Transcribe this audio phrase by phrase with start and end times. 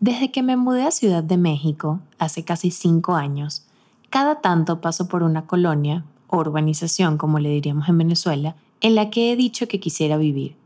[0.00, 3.66] Desde que me mudé a Ciudad de México, hace casi cinco años,
[4.10, 9.10] cada tanto paso por una colonia, o urbanización como le diríamos en Venezuela, en la
[9.10, 10.56] que he dicho que quisiera vivir.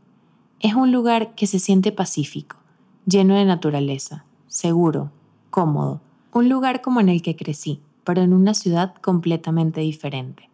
[0.59, 2.57] Es un lugar que se siente pacífico,
[3.05, 5.11] lleno de naturaleza, seguro,
[5.49, 6.01] cómodo,
[6.33, 10.49] un lugar como en el que crecí, pero en una ciudad completamente diferente.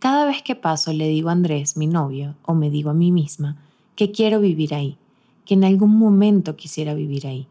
[0.00, 3.12] Cada vez que paso le digo a Andrés, mi novio, o me digo a mí
[3.12, 3.56] misma,
[3.96, 4.96] que quiero vivir ahí,
[5.44, 7.48] que en algún momento quisiera vivir ahí.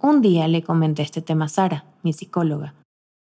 [0.00, 2.74] Un día le comenté este tema a Sara, mi psicóloga.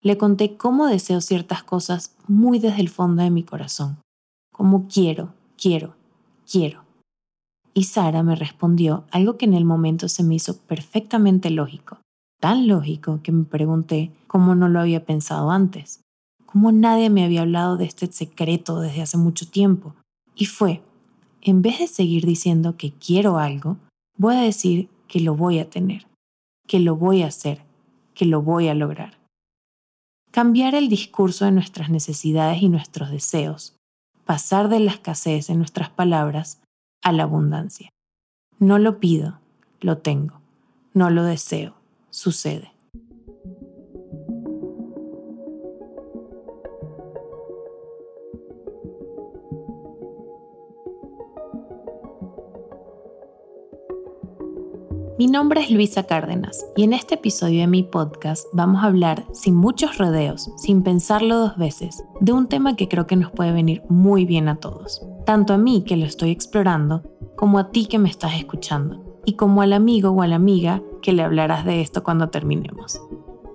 [0.01, 3.97] Le conté cómo deseo ciertas cosas muy desde el fondo de mi corazón,
[4.51, 5.95] como quiero, quiero,
[6.49, 6.83] quiero.
[7.73, 11.99] Y Sara me respondió algo que en el momento se me hizo perfectamente lógico,
[12.39, 16.01] tan lógico que me pregunté cómo no lo había pensado antes
[16.55, 19.93] cómo nadie me había hablado de este secreto desde hace mucho tiempo.
[20.35, 20.81] Y fue,
[21.41, 23.75] en vez de seguir diciendo que quiero algo,
[24.17, 26.07] voy a decir que lo voy a tener,
[26.67, 27.63] que lo voy a hacer,
[28.13, 29.17] que lo voy a lograr.
[30.31, 33.75] Cambiar el discurso de nuestras necesidades y nuestros deseos,
[34.25, 36.61] pasar de la escasez en nuestras palabras
[37.01, 37.89] a la abundancia.
[38.59, 39.39] No lo pido,
[39.81, 40.41] lo tengo.
[40.93, 41.75] No lo deseo,
[42.09, 42.74] sucede.
[55.17, 59.25] Mi nombre es Luisa Cárdenas y en este episodio de mi podcast vamos a hablar
[59.31, 63.53] sin muchos rodeos, sin pensarlo dos veces, de un tema que creo que nos puede
[63.53, 67.01] venir muy bien a todos, tanto a mí que lo estoy explorando,
[67.37, 70.83] como a ti que me estás escuchando, y como al amigo o a la amiga
[71.01, 73.01] que le hablarás de esto cuando terminemos.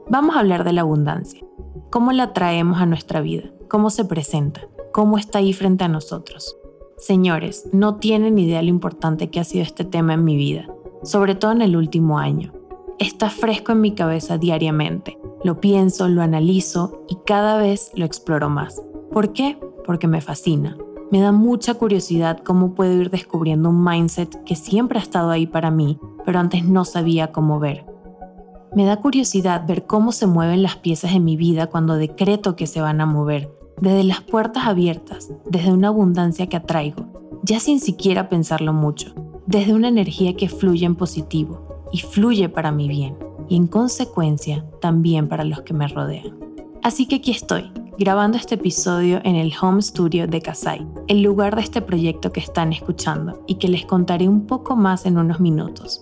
[0.08, 1.44] Vamos a hablar de la abundancia,
[1.90, 4.62] cómo la traemos a nuestra vida, cómo se presenta,
[4.94, 6.56] cómo está ahí frente a nosotros.
[6.96, 10.69] Señores, no tienen idea lo importante que ha sido este tema en mi vida
[11.02, 12.52] sobre todo en el último año.
[12.98, 15.18] Está fresco en mi cabeza diariamente.
[15.42, 18.82] Lo pienso, lo analizo y cada vez lo exploro más.
[19.10, 19.58] ¿Por qué?
[19.86, 20.76] Porque me fascina.
[21.10, 25.46] Me da mucha curiosidad cómo puedo ir descubriendo un mindset que siempre ha estado ahí
[25.46, 27.86] para mí, pero antes no sabía cómo ver.
[28.76, 32.68] Me da curiosidad ver cómo se mueven las piezas en mi vida cuando decreto que
[32.68, 37.06] se van a mover, desde las puertas abiertas, desde una abundancia que atraigo,
[37.42, 39.14] ya sin siquiera pensarlo mucho
[39.50, 43.16] desde una energía que fluye en positivo y fluye para mi bien
[43.48, 46.38] y en consecuencia también para los que me rodean.
[46.84, 51.56] Así que aquí estoy, grabando este episodio en el home studio de Kasai, el lugar
[51.56, 55.40] de este proyecto que están escuchando y que les contaré un poco más en unos
[55.40, 55.98] minutos.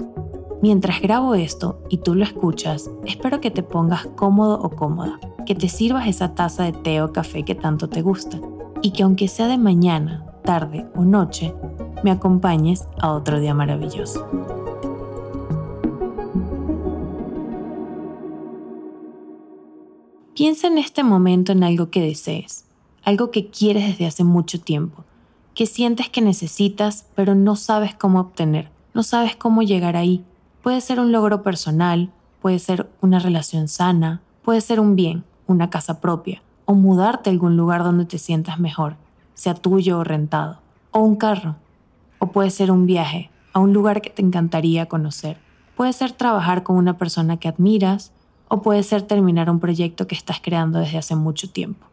[0.60, 5.54] Mientras grabo esto y tú lo escuchas, espero que te pongas cómodo o cómoda, que
[5.54, 8.38] te sirvas esa taza de té o café que tanto te gusta
[8.82, 11.54] y que aunque sea de mañana, tarde o noche,
[12.02, 14.26] me acompañes a otro día maravilloso.
[20.34, 22.64] Piensa en este momento en algo que desees,
[23.04, 25.04] algo que quieres desde hace mucho tiempo,
[25.54, 30.24] que sientes que necesitas pero no sabes cómo obtener, no sabes cómo llegar ahí.
[30.62, 32.10] Puede ser un logro personal,
[32.40, 37.34] puede ser una relación sana, puede ser un bien, una casa propia, o mudarte a
[37.34, 38.96] algún lugar donde te sientas mejor,
[39.38, 40.58] sea tuyo o rentado,
[40.90, 41.54] o un carro,
[42.18, 45.38] o puede ser un viaje a un lugar que te encantaría conocer.
[45.76, 48.10] Puede ser trabajar con una persona que admiras
[48.48, 51.86] o puede ser terminar un proyecto que estás creando desde hace mucho tiempo.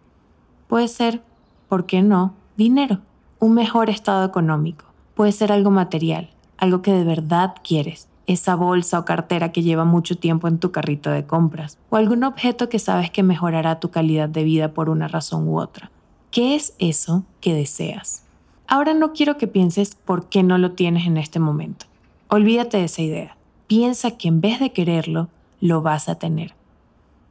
[0.67, 1.21] Puede ser,
[1.69, 3.01] ¿por qué no?, dinero,
[3.39, 4.85] un mejor estado económico.
[5.13, 9.85] Puede ser algo material, algo que de verdad quieres, esa bolsa o cartera que lleva
[9.85, 13.91] mucho tiempo en tu carrito de compras, o algún objeto que sabes que mejorará tu
[13.91, 15.91] calidad de vida por una razón u otra.
[16.35, 18.23] ¿Qué es eso que deseas?
[18.67, 21.85] Ahora no quiero que pienses por qué no lo tienes en este momento.
[22.27, 23.37] Olvídate de esa idea.
[23.67, 25.29] Piensa que en vez de quererlo,
[25.61, 26.53] lo vas a tener.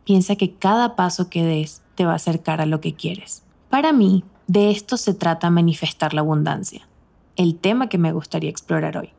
[0.07, 3.43] Piensa que cada paso que des te va a acercar a lo que quieres.
[3.69, 6.89] Para mí, de esto se trata manifestar la abundancia,
[7.37, 9.11] el tema que me gustaría explorar hoy.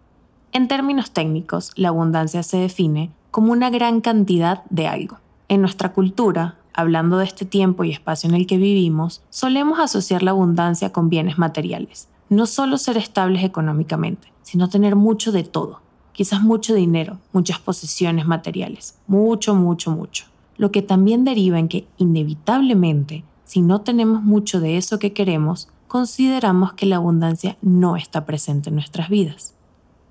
[0.51, 5.19] En términos técnicos, la abundancia se define como una gran cantidad de algo.
[5.47, 10.23] En nuestra cultura, hablando de este tiempo y espacio en el que vivimos, solemos asociar
[10.23, 12.07] la abundancia con bienes materiales.
[12.29, 15.79] No solo ser estables económicamente, sino tener mucho de todo.
[16.11, 20.25] Quizás mucho dinero, muchas posesiones materiales, mucho, mucho, mucho.
[20.57, 25.67] Lo que también deriva en que, inevitablemente, si no tenemos mucho de eso que queremos,
[25.87, 29.53] consideramos que la abundancia no está presente en nuestras vidas.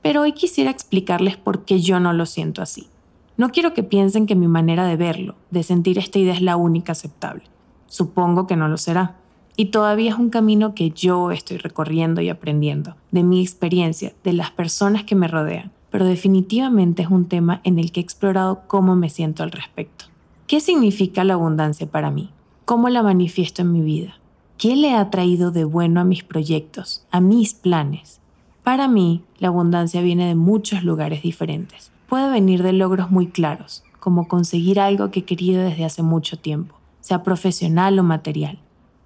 [0.02, 2.88] Pero hoy quisiera explicarles por qué yo no lo siento así.
[3.36, 6.56] No quiero que piensen que mi manera de verlo, de sentir esta idea es la
[6.56, 7.42] única aceptable.
[7.88, 9.16] Supongo que no lo será.
[9.56, 14.32] Y todavía es un camino que yo estoy recorriendo y aprendiendo, de mi experiencia, de
[14.32, 18.62] las personas que me rodean, pero definitivamente es un tema en el que he explorado
[18.66, 20.06] cómo me siento al respecto.
[20.46, 22.30] ¿Qué significa la abundancia para mí?
[22.64, 24.14] ¿Cómo la manifiesto en mi vida?
[24.58, 28.20] ¿Qué le ha traído de bueno a mis proyectos, a mis planes?
[28.62, 31.92] Para mí, la abundancia viene de muchos lugares diferentes.
[32.14, 36.38] Puede venir de logros muy claros, como conseguir algo que he querido desde hace mucho
[36.38, 38.61] tiempo, sea profesional o material,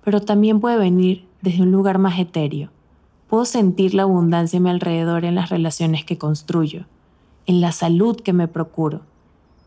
[0.04, 2.68] pero también puede venir desde un lugar más etéreo.
[3.26, 6.84] Puedo sentir la abundancia a mi alrededor en las relaciones que construyo,
[7.46, 9.00] en la salud que me procuro,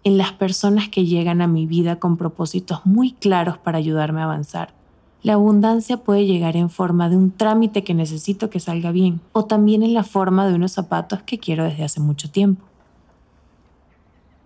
[0.03, 4.25] en las personas que llegan a mi vida con propósitos muy claros para ayudarme a
[4.25, 4.75] avanzar.
[5.23, 9.45] La abundancia puede llegar en forma de un trámite que necesito que salga bien, o
[9.45, 12.65] también en la forma de unos zapatos que quiero desde hace mucho tiempo.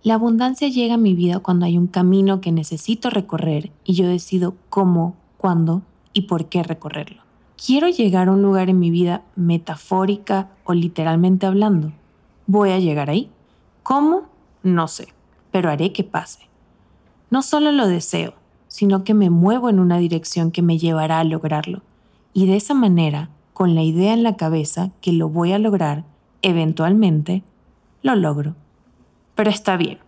[0.06, 4.06] La abundancia llega a mi vida cuando hay un camino que necesito recorrer y yo
[4.06, 5.82] decido cómo, cuándo
[6.12, 7.22] y por qué recorrerlo.
[7.56, 11.90] Quiero llegar a un lugar en mi vida metafórica o literalmente hablando.
[12.46, 13.30] Voy a llegar ahí.
[13.82, 14.28] ¿Cómo?
[14.62, 15.08] No sé,
[15.50, 16.48] pero haré que pase.
[17.28, 18.34] No solo lo deseo,
[18.68, 21.82] sino que me muevo en una dirección que me llevará a lograrlo.
[22.32, 26.04] Y de esa manera, con la idea en la cabeza que lo voy a lograr,
[26.42, 27.42] eventualmente,
[28.02, 28.54] lo logro.
[29.36, 29.98] Pero está bien.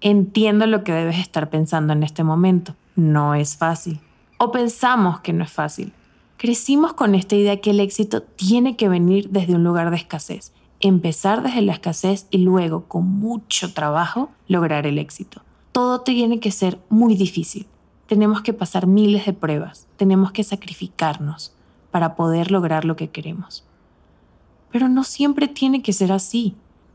[0.00, 2.74] Entiendo lo que debes estar pensando en este momento.
[2.94, 4.00] No es fácil.
[4.38, 5.92] O pensamos que no es fácil.
[6.38, 10.52] Crecimos con esta idea que el éxito tiene que venir desde un lugar de escasez.
[10.80, 15.42] Empezar desde la escasez y luego, con mucho trabajo, lograr el éxito.
[15.72, 17.66] Todo tiene que ser muy difícil.
[18.06, 19.88] Tenemos que pasar miles de pruebas.
[19.96, 21.54] Tenemos que sacrificarnos
[21.90, 23.64] para poder lograr lo que queremos.
[24.70, 26.54] Pero no siempre tiene que ser así.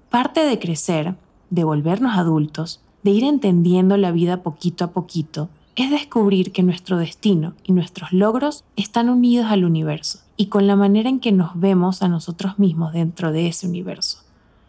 [0.10, 1.16] Parte de crecer
[1.52, 6.98] de volvernos adultos, de ir entendiendo la vida poquito a poquito, es descubrir que nuestro
[6.98, 11.60] destino y nuestros logros están unidos al universo y con la manera en que nos
[11.60, 14.20] vemos a nosotros mismos dentro de ese universo.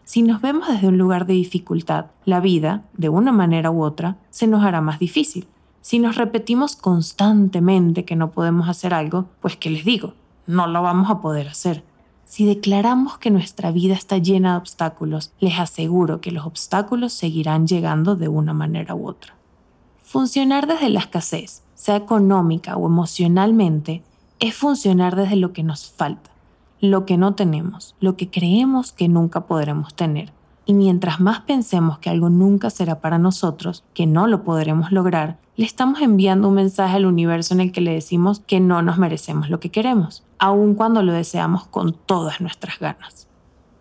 [0.05, 4.17] Si nos vemos desde un lugar de dificultad, la vida, de una manera u otra,
[4.29, 5.47] se nos hará más difícil.
[5.81, 10.13] Si nos repetimos constantemente que no podemos hacer algo, pues ¿qué les digo?
[10.45, 11.83] No lo vamos a poder hacer.
[12.33, 17.67] Si declaramos que nuestra vida está llena de obstáculos, les aseguro que los obstáculos seguirán
[17.67, 19.35] llegando de una manera u otra.
[20.01, 24.01] Funcionar desde la escasez, sea económica o emocionalmente,
[24.39, 26.31] es funcionar desde lo que nos falta,
[26.81, 30.33] lo que no tenemos, lo que creemos que nunca podremos tener.
[30.65, 35.37] Y mientras más pensemos que algo nunca será para nosotros, que no lo podremos lograr,
[35.55, 38.97] le estamos enviando un mensaje al universo en el que le decimos que no nos
[38.97, 43.29] merecemos lo que queremos, aun cuando lo deseamos con todas nuestras ganas.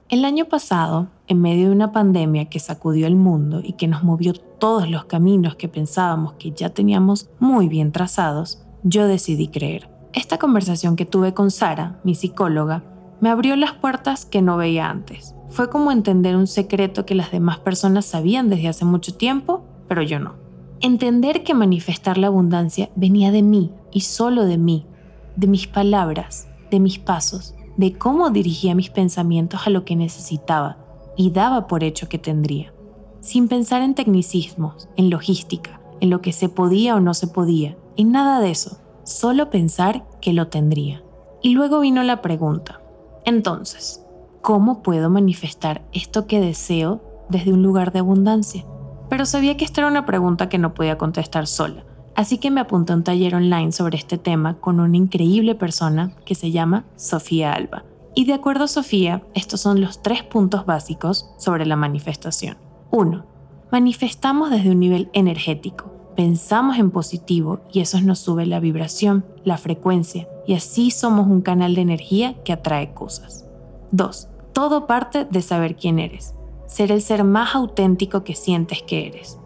[0.09, 4.05] El año pasado, en medio de una pandemia que sacudió el mundo y que nos
[4.05, 9.91] movió todos los caminos que pensábamos que ya teníamos muy bien trazados, yo decidí creer.
[10.13, 12.85] Esta conversación que tuve con Sara, mi psicóloga,
[13.21, 15.35] me abrió las puertas que no veía antes.
[15.51, 20.03] Fue como entender un secreto que las demás personas sabían desde hace mucho tiempo, pero
[20.03, 20.35] yo no.
[20.81, 24.87] Entender que manifestar la abundancia venía de mí y solo de mí,
[25.35, 30.79] de mis palabras, de mis pasos, de cómo dirigía mis pensamientos a lo que necesitaba
[31.17, 32.73] y daba por hecho que tendría,
[33.21, 37.77] sin pensar en tecnicismos, en logística, en lo que se podía o no se podía,
[37.97, 41.05] en nada de eso, solo pensar que lo tendría.
[41.43, 42.81] Y luego vino la pregunta,
[43.25, 44.03] entonces,
[44.41, 48.65] ¿cómo puedo manifestar esto que deseo desde un lugar de abundancia?
[49.11, 52.61] Pero sabía que esta era una pregunta que no podía contestar sola, así que me
[52.61, 56.85] apunté a un taller online sobre este tema con una increíble persona que se llama
[56.97, 57.85] Sofía Alba.
[58.15, 62.59] Y de acuerdo a Sofía, estos son los tres puntos básicos sobre la manifestación.
[62.91, 63.25] 1.
[63.71, 65.91] Manifestamos desde un nivel energético.
[66.15, 71.41] Pensamos en positivo y eso nos sube la vibración, la frecuencia, y así somos un
[71.41, 73.47] canal de energía que atrae cosas.
[73.93, 74.29] 2.
[74.53, 76.35] Todo parte de saber quién eres,
[76.67, 79.39] ser el ser más auténtico que sientes que eres.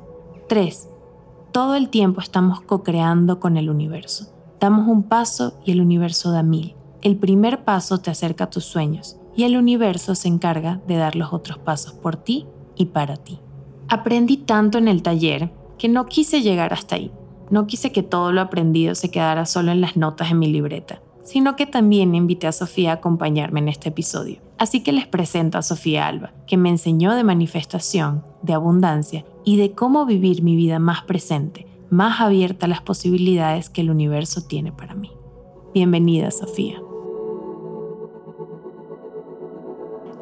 [0.49, 0.89] 3.
[1.57, 4.27] Todo el tiempo estamos co-creando con el universo.
[4.61, 6.75] Damos un paso y el universo da mil.
[7.01, 11.17] El primer paso te acerca a tus sueños y el universo se encarga de dar
[11.17, 12.45] los otros pasos por ti
[12.77, 13.39] y para ti.
[13.89, 17.11] Aprendí tanto en el taller que no quise llegar hasta ahí.
[17.49, 21.01] No quise que todo lo aprendido se quedara solo en las notas en mi libreta,
[21.27, 24.41] sino que también invité a Sofía a acompañarme en este episodio.
[24.59, 29.57] Así que les presento a Sofía Alba, que me enseñó de manifestación, de abundancia y
[29.57, 34.47] de cómo vivir mi vida más presente, más abierta a las posibilidades que el universo
[34.47, 35.11] tiene para mí.
[35.75, 36.81] Bienvenida, Sofía.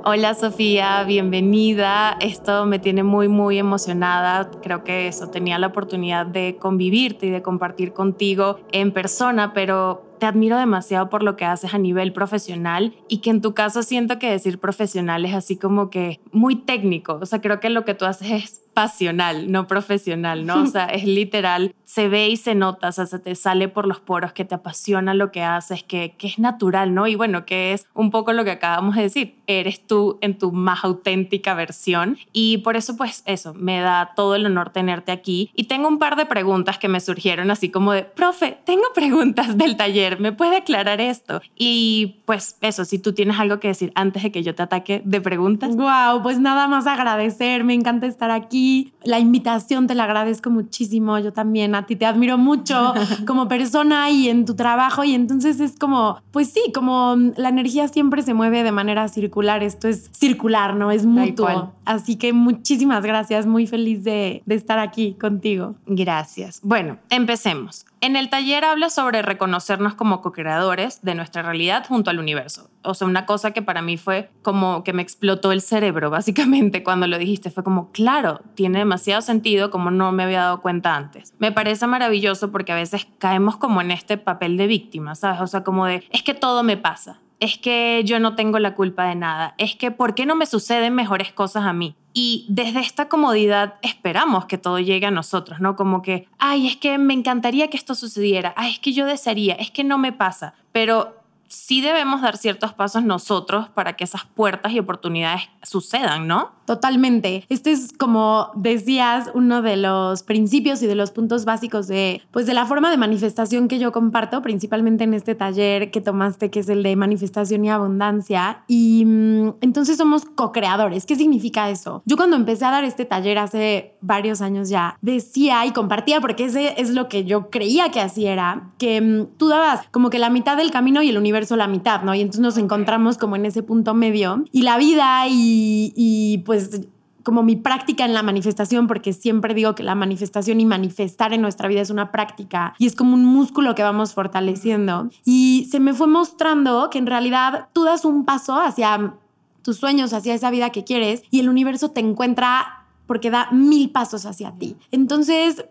[0.06, 2.18] Hola Sofía, bienvenida.
[2.20, 4.50] Esto me tiene muy, muy emocionada.
[4.62, 10.13] Creo que eso tenía la oportunidad de convivirte y de compartir contigo en persona, pero
[10.24, 14.18] admiro demasiado por lo que haces a nivel profesional y que en tu caso siento
[14.18, 17.18] que decir profesional es así como que muy técnico.
[17.20, 20.62] O sea, creo que lo que tú haces es pasional, no profesional, ¿no?
[20.62, 23.86] O sea, es literal, se ve y se nota, o sea, se te sale por
[23.86, 27.06] los poros que te apasiona lo que haces, que, que es natural, ¿no?
[27.06, 30.52] Y bueno, que es un poco lo que acabamos de decir, eres tú en tu
[30.52, 35.50] más auténtica versión y por eso pues eso, me da todo el honor tenerte aquí
[35.54, 39.56] y tengo un par de preguntas que me surgieron así como de, profe, tengo preguntas
[39.56, 41.40] del taller, ¿me puede aclarar esto?
[41.56, 45.02] Y pues eso, si tú tienes algo que decir antes de que yo te ataque
[45.04, 45.76] de preguntas.
[45.76, 48.63] Wow, pues nada más agradecer, me encanta estar aquí
[49.02, 51.18] la invitación te la agradezco muchísimo.
[51.18, 52.94] Yo también a ti te admiro mucho
[53.26, 55.04] como persona y en tu trabajo.
[55.04, 59.62] Y entonces es como, pues sí, como la energía siempre se mueve de manera circular.
[59.62, 60.90] Esto es circular, ¿no?
[60.90, 61.72] Es mutuo.
[61.84, 63.46] Así que muchísimas gracias.
[63.46, 65.74] Muy feliz de, de estar aquí contigo.
[65.86, 66.60] Gracias.
[66.62, 67.84] Bueno, empecemos.
[68.04, 72.68] En el taller habla sobre reconocernos como co-creadores de nuestra realidad junto al universo.
[72.82, 76.82] O sea, una cosa que para mí fue como que me explotó el cerebro, básicamente,
[76.82, 77.50] cuando lo dijiste.
[77.50, 81.32] Fue como, claro, tiene demasiado sentido como no me había dado cuenta antes.
[81.38, 85.40] Me parece maravilloso porque a veces caemos como en este papel de víctima, ¿sabes?
[85.40, 88.74] O sea, como de, es que todo me pasa es que yo no tengo la
[88.74, 91.96] culpa de nada, es que ¿por qué no me suceden mejores cosas a mí?
[92.16, 95.74] Y desde esta comodidad esperamos que todo llegue a nosotros, ¿no?
[95.74, 99.54] Como que, ay, es que me encantaría que esto sucediera, ay, es que yo desearía,
[99.54, 101.16] es que no me pasa, pero
[101.48, 106.52] sí debemos dar ciertos pasos nosotros para que esas puertas y oportunidades sucedan, ¿no?
[106.64, 107.44] Totalmente.
[107.48, 112.46] Este es, como decías, uno de los principios y de los puntos básicos de, pues,
[112.46, 116.60] de la forma de manifestación que yo comparto, principalmente en este taller que tomaste, que
[116.60, 118.64] es el de manifestación y abundancia.
[118.66, 121.06] Y mm, entonces somos co-creadores.
[121.06, 122.02] ¿Qué significa eso?
[122.06, 126.44] Yo cuando empecé a dar este taller hace varios años ya, decía y compartía, porque
[126.44, 130.18] ese es lo que yo creía que así era, que mm, tú dabas como que
[130.18, 132.14] la mitad del camino y el universo la mitad, ¿no?
[132.14, 134.44] Y entonces nos encontramos como en ese punto medio.
[134.50, 136.86] Y la vida y, y pues pues
[137.24, 141.40] como mi práctica en la manifestación, porque siempre digo que la manifestación y manifestar en
[141.40, 145.08] nuestra vida es una práctica y es como un músculo que vamos fortaleciendo.
[145.24, 149.14] Y se me fue mostrando que en realidad tú das un paso hacia
[149.62, 153.90] tus sueños, hacia esa vida que quieres y el universo te encuentra porque da mil
[153.90, 154.76] pasos hacia ti.
[154.90, 155.64] Entonces,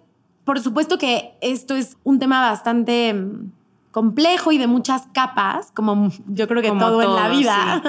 [0.43, 3.15] por supuesto que esto es un tema bastante
[3.93, 7.81] complejo y de muchas capas, como yo creo que todo, en la vida.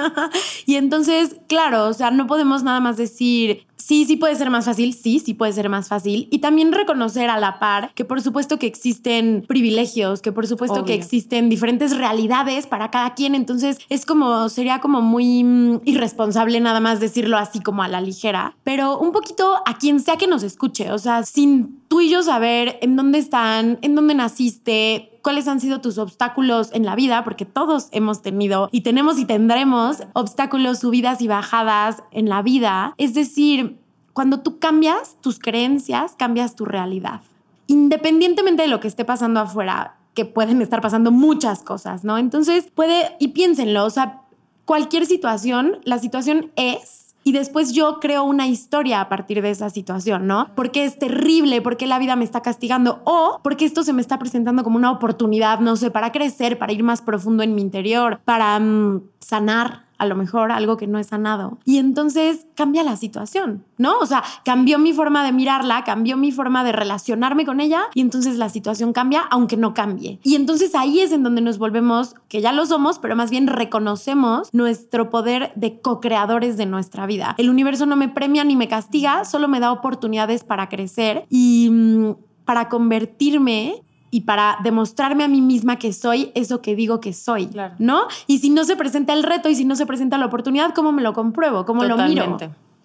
[0.65, 4.65] y entonces, claro, o sea, no podemos nada más decir, sí, sí puede ser más
[4.65, 6.27] fácil, sí, sí puede ser más fácil.
[6.31, 10.85] Y también reconocer a la par que por supuesto que existen privilegios, que por supuesto
[10.85, 13.33] que existen diferentes realidades para cada quien.
[13.33, 17.99] Entonces, es como, sería como muy mm, irresponsable nada más decirlo así como a la
[17.99, 22.09] ligera, pero un poquito a quien sea que nos escuche, o sea, sin tú y
[22.09, 26.95] yo saber en dónde están, en dónde naciste, cuáles han sido tus obstáculos en la
[26.95, 32.43] vida, porque todos hemos tenido y tenemos y tendremos obstáculos, subidas y bajadas en la
[32.43, 32.93] vida.
[32.99, 33.79] Es decir,
[34.13, 37.21] cuando tú cambias tus creencias, cambias tu realidad.
[37.65, 42.19] Independientemente de lo que esté pasando afuera, que pueden estar pasando muchas cosas, ¿no?
[42.19, 44.21] Entonces, puede, y piénsenlo, o sea,
[44.65, 49.71] cualquier situación, la situación es y después yo creo una historia a partir de esa
[49.71, 50.51] situación, ¿no?
[50.55, 54.19] Porque es terrible, porque la vida me está castigando o porque esto se me está
[54.19, 58.19] presentando como una oportunidad, no sé, para crecer, para ir más profundo en mi interior,
[58.25, 61.57] para mm, sanar a lo mejor algo que no es sanado.
[61.65, 63.97] Y entonces cambia la situación, ¿no?
[63.99, 68.01] O sea, cambió mi forma de mirarla, cambió mi forma de relacionarme con ella y
[68.01, 70.19] entonces la situación cambia aunque no cambie.
[70.23, 73.47] Y entonces ahí es en donde nos volvemos, que ya lo somos, pero más bien
[73.47, 77.35] reconocemos nuestro poder de co-creadores de nuestra vida.
[77.37, 81.69] El universo no me premia ni me castiga, solo me da oportunidades para crecer y
[81.71, 83.81] mm, para convertirme
[84.15, 88.03] y para demostrarme a mí misma que soy eso que digo que soy, ¿no?
[88.27, 90.93] Y si no se presenta el reto y si no se presenta la oportunidad, ¿cómo
[90.93, 91.65] me lo compruebo?
[91.65, 92.37] ¿Cómo lo miro?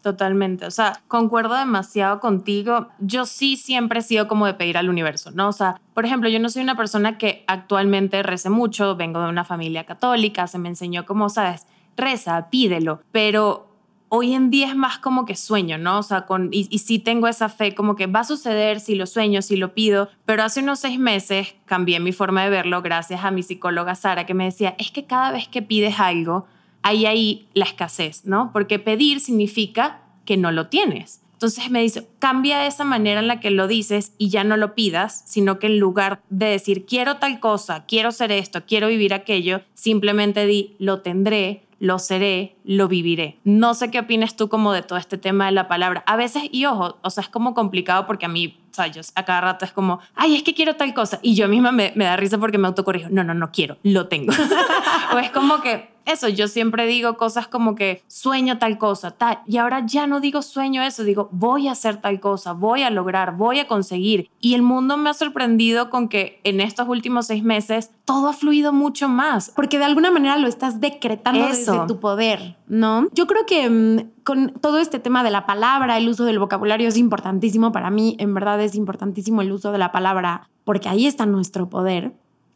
[0.02, 2.88] Totalmente, o sea, concuerdo demasiado contigo.
[2.98, 5.46] Yo sí siempre he sido como de pedir al universo, ¿no?
[5.46, 9.28] O sea, por ejemplo, yo no soy una persona que actualmente rece mucho, vengo de
[9.28, 13.69] una familia católica, se me enseñó como, sabes, reza, pídelo, pero
[14.10, 16.00] hoy en día es más como que sueño, ¿no?
[16.00, 19.06] O sea, con, y, sí tengo esa fe como que va a suceder si lo
[19.06, 23.24] sueño, si lo pido, pero hace unos seis meses cambié mi forma de verlo gracias
[23.24, 26.46] a mi psicóloga Sara que me decía, es que cada vez que pides algo,
[26.82, 28.50] hay ahí la escasez, ¿no?
[28.52, 31.22] Porque pedir significa que no lo tienes.
[31.34, 34.74] Entonces me dice, cambia esa manera en la que lo dices y ya no lo
[34.74, 39.14] pidas, sino que en lugar de decir, quiero tal cosa, quiero ser esto, quiero vivir
[39.14, 43.38] aquello, simplemente di, lo tendré, lo seré, lo viviré.
[43.42, 46.04] No sé qué opinas tú como de todo este tema de la palabra.
[46.06, 49.24] A veces, y ojo, o sea, es como complicado porque a mí o sea, a
[49.24, 51.18] cada rato es como, ay, es que quiero tal cosa.
[51.22, 53.08] Y yo misma me, me da risa porque me autocorrijo.
[53.10, 54.32] No, no, no quiero, lo tengo.
[55.14, 59.40] o es como que eso, yo siempre digo cosas como que sueño tal cosa, tal,
[59.46, 62.90] y ahora ya no digo sueño eso, digo voy a hacer tal cosa, voy a
[62.90, 64.30] lograr, voy a conseguir.
[64.40, 68.32] Y el mundo me ha sorprendido con que en estos últimos seis meses todo ha
[68.32, 69.52] fluido mucho más.
[69.54, 73.08] Porque de alguna manera lo estás decretando desde tu poder, ¿no?
[73.12, 76.88] Yo creo que mm, con todo este tema de la palabra, el uso del vocabulario
[76.88, 81.06] es importantísimo para mí, en verdad es importantísimo el uso de la palabra, porque ahí
[81.06, 82.12] está nuestro poder.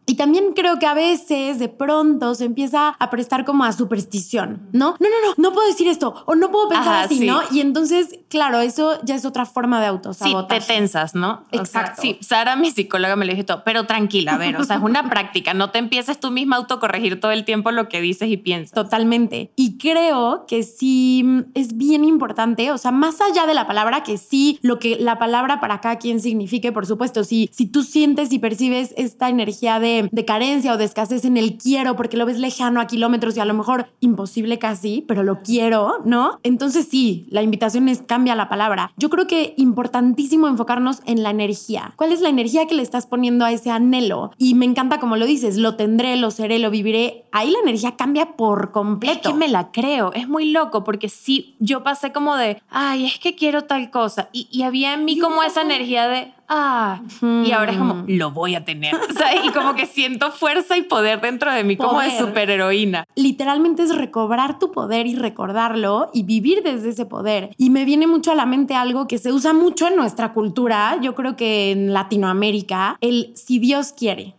[0.06, 4.68] Y también creo que a veces de pronto se empieza a prestar como a superstición,
[4.72, 4.96] ¿no?
[5.00, 7.40] No, no, no, no puedo decir esto o no puedo pensar así, ¿no?
[7.50, 10.60] Y entonces, claro, eso ya es otra forma de autosabotaje.
[10.60, 11.44] Sí, te tensas, ¿no?
[11.52, 12.02] Exacto.
[12.02, 14.82] sí, Sara, mi psicóloga, me lo dijo todo, pero tranquila, a ver, o sea, es
[14.82, 18.28] una práctica, no te empieces tú misma a autocorregir todo el tiempo lo que dices
[18.28, 18.72] y piensas.
[18.72, 19.52] Totalmente.
[19.56, 24.02] Y creo que sí mm, es bien importante, o sea, más allá de la palabra,
[24.02, 27.82] que sí, lo que la palabra para cada quien signifique, por supuesto, si, si tú
[27.82, 32.16] sientes y percibes esta energía de de, carencia o de escasez en el quiero porque
[32.16, 36.38] lo ves lejano a kilómetros y a lo mejor imposible casi, pero lo quiero, ¿no?
[36.42, 38.92] Entonces sí, la invitación es cambia la palabra.
[38.96, 41.92] Yo creo que importantísimo enfocarnos en la energía.
[41.96, 44.32] ¿Cuál es la energía que le estás poniendo a ese anhelo?
[44.38, 47.24] Y me encanta como lo dices, lo tendré, lo seré, lo viviré.
[47.32, 49.28] Ahí la energía cambia por completo.
[49.28, 53.06] Es que me la creo, es muy loco porque sí, yo pasé como de, ay,
[53.06, 54.28] es que quiero tal cosa.
[54.32, 58.30] Y, y había en mí como esa energía de, ah, y ahora es como, lo
[58.30, 58.94] voy a tener.
[59.44, 63.04] y como que siento fuerza y poder dentro de mí como de superheroína.
[63.14, 67.50] Literalmente es recobrar tu poder y recordarlo y vivir desde ese poder.
[67.58, 70.98] Y me viene mucho a la mente algo que se usa mucho en nuestra cultura,
[71.00, 74.34] yo creo que en Latinoamérica, el si Dios quiere.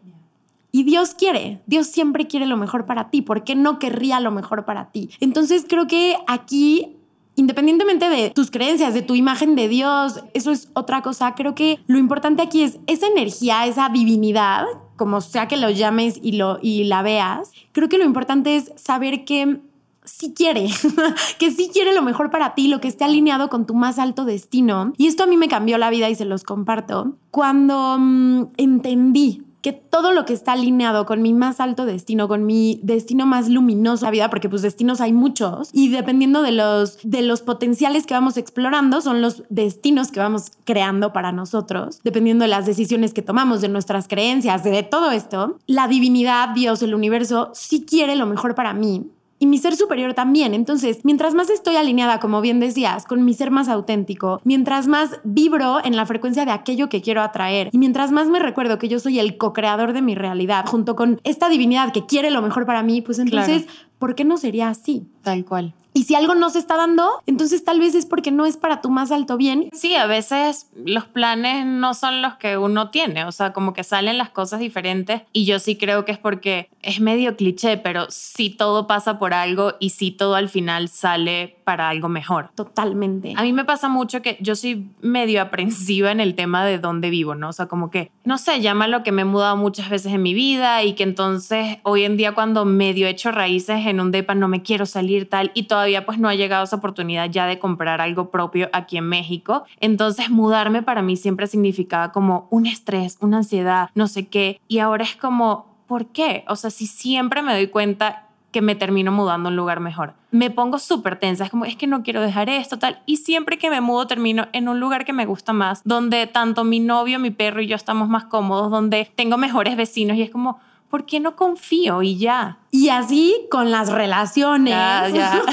[0.71, 4.31] Y Dios quiere, Dios siempre quiere lo mejor para ti, ¿por qué no querría lo
[4.31, 5.09] mejor para ti?
[5.21, 6.97] Entonces creo que aquí
[7.35, 11.35] independientemente de tus creencias, de tu imagen de Dios, eso es otra cosa.
[11.35, 14.65] Creo que lo importante aquí es esa energía, esa divinidad,
[14.95, 17.51] como sea que lo llames y, lo, y la veas.
[17.71, 19.59] Creo que lo importante es saber que
[20.05, 20.67] sí quiere,
[21.39, 24.25] que sí quiere lo mejor para ti, lo que esté alineado con tu más alto
[24.25, 24.93] destino.
[24.97, 27.17] Y esto a mí me cambió la vida y se los comparto.
[27.31, 32.45] Cuando mm, entendí que todo lo que está alineado con mi más alto destino, con
[32.45, 36.99] mi destino más luminoso la vida, porque pues destinos hay muchos y dependiendo de los,
[37.01, 42.43] de los potenciales que vamos explorando, son los destinos que vamos creando para nosotros, dependiendo
[42.43, 46.93] de las decisiones que tomamos, de nuestras creencias, de todo esto, la divinidad, Dios, el
[46.93, 50.53] universo, sí quiere lo mejor para mí y mi ser superior también.
[50.53, 55.19] Entonces, mientras más estoy alineada, como bien decías, con mi ser más auténtico, mientras más
[55.23, 58.87] vibro en la frecuencia de aquello que quiero atraer y mientras más me recuerdo que
[58.87, 62.65] yo soy el co-creador de mi realidad, junto con esta divinidad que quiere lo mejor
[62.65, 63.67] para mí, pues entonces,
[63.99, 65.07] ¿por qué no sería así?
[65.21, 65.73] Tal cual.
[65.95, 68.81] Y si algo no se está dando, entonces tal vez es porque no es para
[68.81, 69.69] tu más alto bien.
[69.71, 73.85] Sí, a veces los planes no son los que uno tiene, o sea, como que
[73.85, 78.07] salen las cosas diferentes y yo sí creo que es porque es medio cliché, pero
[78.09, 82.49] sí todo pasa por algo y sí todo al final sale para algo mejor.
[82.55, 83.33] Totalmente.
[83.35, 87.09] A mí me pasa mucho que yo soy medio aprensiva en el tema de dónde
[87.09, 87.49] vivo, ¿no?
[87.49, 90.23] O sea, como que, no sé, llama lo que me he mudado muchas veces en
[90.23, 94.11] mi vida y que entonces hoy en día cuando medio he hecho raíces en un
[94.11, 97.29] depa no me quiero salir tal y todavía todavía pues no ha llegado esa oportunidad
[97.29, 99.65] ya de comprar algo propio aquí en México.
[99.81, 104.61] Entonces mudarme para mí siempre significaba como un estrés, una ansiedad, no sé qué.
[104.67, 106.45] Y ahora es como, ¿por qué?
[106.47, 108.24] O sea, si siempre me doy cuenta
[108.55, 110.13] que me termino mudando a un lugar mejor.
[110.31, 113.01] Me pongo súper tensa, es como, es que no quiero dejar esto, tal.
[113.05, 116.63] Y siempre que me mudo termino en un lugar que me gusta más, donde tanto
[116.63, 120.29] mi novio, mi perro y yo estamos más cómodos, donde tengo mejores vecinos y es
[120.29, 120.57] como,
[120.89, 122.01] ¿por qué no confío?
[122.01, 122.59] Y ya.
[122.71, 124.73] Y así con las relaciones.
[124.73, 125.11] Ya,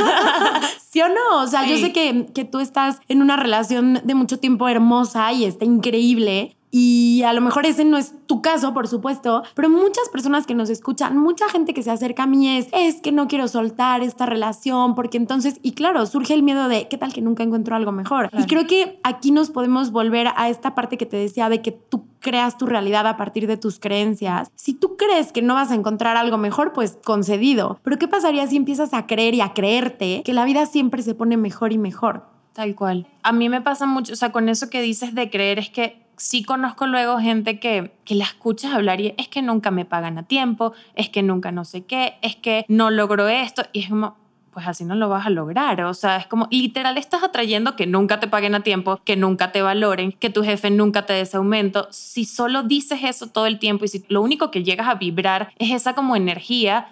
[0.89, 1.41] ¿Sí o no?
[1.43, 5.33] O sea, yo sé que, que tú estás en una relación de mucho tiempo hermosa
[5.33, 9.69] y está increíble, y a lo mejor ese no es tu caso, por supuesto, pero
[9.69, 13.13] muchas personas que nos escuchan, mucha gente que se acerca a mí es, es que
[13.13, 17.13] no quiero soltar esta relación, porque entonces, y claro, surge el miedo de, ¿qué tal
[17.13, 18.31] que nunca encuentro algo mejor?
[18.33, 21.73] Y creo que aquí nos podemos volver a esta parte que te decía de que
[21.73, 24.51] tú creas tu realidad a partir de tus creencias.
[24.55, 27.81] Si tú crees que no vas a encontrar algo mejor, pues concedido.
[27.83, 31.15] Pero ¿qué pasaría si empiezas a creer y a creerte que la vida siempre se
[31.15, 32.25] pone mejor y mejor?
[32.55, 33.07] Tal cual.
[33.23, 36.03] A mí me pasa mucho, o sea, con eso que dices de creer es que
[36.17, 40.19] sí conozco luego gente que, que la escuchas hablar y es que nunca me pagan
[40.19, 43.89] a tiempo, es que nunca no sé qué, es que no logro esto y es
[43.89, 44.17] como,
[44.53, 45.81] pues así no lo vas a lograr.
[45.83, 49.51] O sea, es como literal estás atrayendo que nunca te paguen a tiempo, que nunca
[49.51, 51.89] te valoren, que tu jefe nunca te dé aumento.
[51.91, 55.53] Si solo dices eso todo el tiempo y si lo único que llegas a vibrar
[55.59, 56.87] es esa como energía,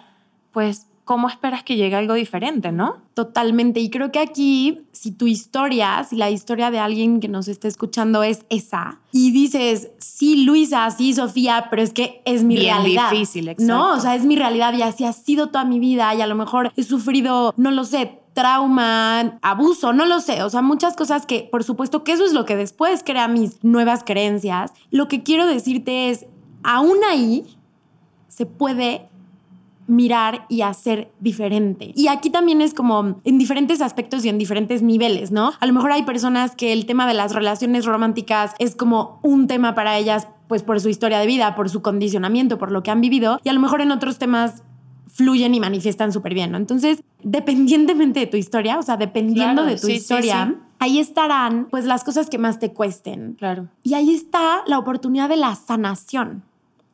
[0.51, 2.97] pues ¿cómo esperas que llegue algo diferente, no?
[3.13, 3.79] Totalmente.
[3.79, 7.67] Y creo que aquí, si tu historia, si la historia de alguien que nos esté
[7.67, 12.75] escuchando es esa, y dices, sí, Luisa, sí, Sofía, pero es que es mi Bien
[12.75, 13.11] realidad.
[13.11, 13.73] difícil, exacto.
[13.73, 16.27] No, o sea, es mi realidad y así ha sido toda mi vida y a
[16.27, 20.95] lo mejor he sufrido, no lo sé, trauma, abuso, no lo sé, o sea, muchas
[20.95, 24.71] cosas que por supuesto que eso es lo que después crea mis nuevas creencias.
[24.89, 26.25] Lo que quiero decirte es,
[26.63, 27.57] aún ahí
[28.29, 29.09] se puede
[29.91, 31.91] mirar y hacer diferente.
[31.95, 35.51] Y aquí también es como en diferentes aspectos y en diferentes niveles, ¿no?
[35.59, 39.47] A lo mejor hay personas que el tema de las relaciones románticas es como un
[39.47, 42.91] tema para ellas pues por su historia de vida, por su condicionamiento, por lo que
[42.91, 44.63] han vivido, y a lo mejor en otros temas
[45.07, 46.57] fluyen y manifiestan súper bien, ¿no?
[46.57, 50.57] Entonces, dependientemente de tu historia, o sea, dependiendo Claro, de tu sí, sí, historia, sí.
[50.79, 53.35] ahí estarán pues las cosas que más te cuesten.
[53.37, 53.67] Claro.
[53.83, 56.43] Y ahí está la oportunidad de la sanación.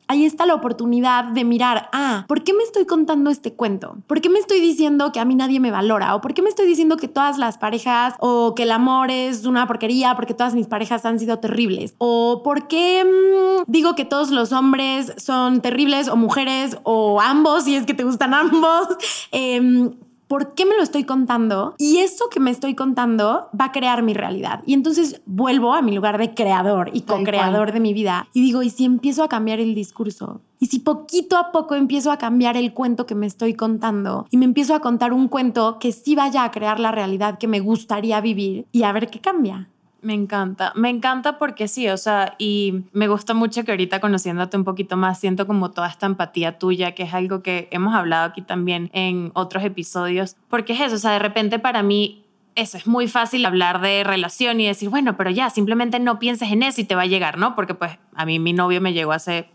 [0.08, 3.98] Ahí está la oportunidad de mirar, ah, ¿por qué me estoy contando este cuento?
[4.06, 6.14] ¿Por qué me estoy diciendo que a mí nadie me valora?
[6.14, 9.44] ¿O por qué me estoy diciendo que todas las parejas o que el amor es
[9.44, 11.94] una porquería porque todas mis parejas han sido terribles?
[11.98, 17.64] ¿O por qué mm, digo que todos los hombres son terribles o mujeres o ambos
[17.64, 18.88] si es que te gustan ambos?
[19.30, 19.92] Em,
[20.28, 21.74] ¿Por qué me lo estoy contando?
[21.78, 24.62] Y eso que me estoy contando va a crear mi realidad.
[24.66, 28.28] Y entonces vuelvo a mi lugar de creador y co-creador de mi vida.
[28.34, 30.42] Y digo, ¿y si empiezo a cambiar el discurso?
[30.60, 34.36] Y si poquito a poco empiezo a cambiar el cuento que me estoy contando y
[34.36, 37.60] me empiezo a contar un cuento que sí vaya a crear la realidad que me
[37.60, 39.70] gustaría vivir y a ver qué cambia.
[40.00, 44.56] Me encanta, me encanta porque sí, o sea, y me gusta mucho que ahorita conociéndote
[44.56, 48.26] un poquito más siento como toda esta empatía tuya, que es algo que hemos hablado
[48.26, 52.76] aquí también en otros episodios, porque es eso, o sea, de repente para mí eso
[52.76, 56.62] es muy fácil hablar de relación y decir, bueno, pero ya, simplemente no pienses en
[56.62, 57.56] eso y te va a llegar, ¿no?
[57.56, 59.48] Porque pues a mí mi novio me llegó hace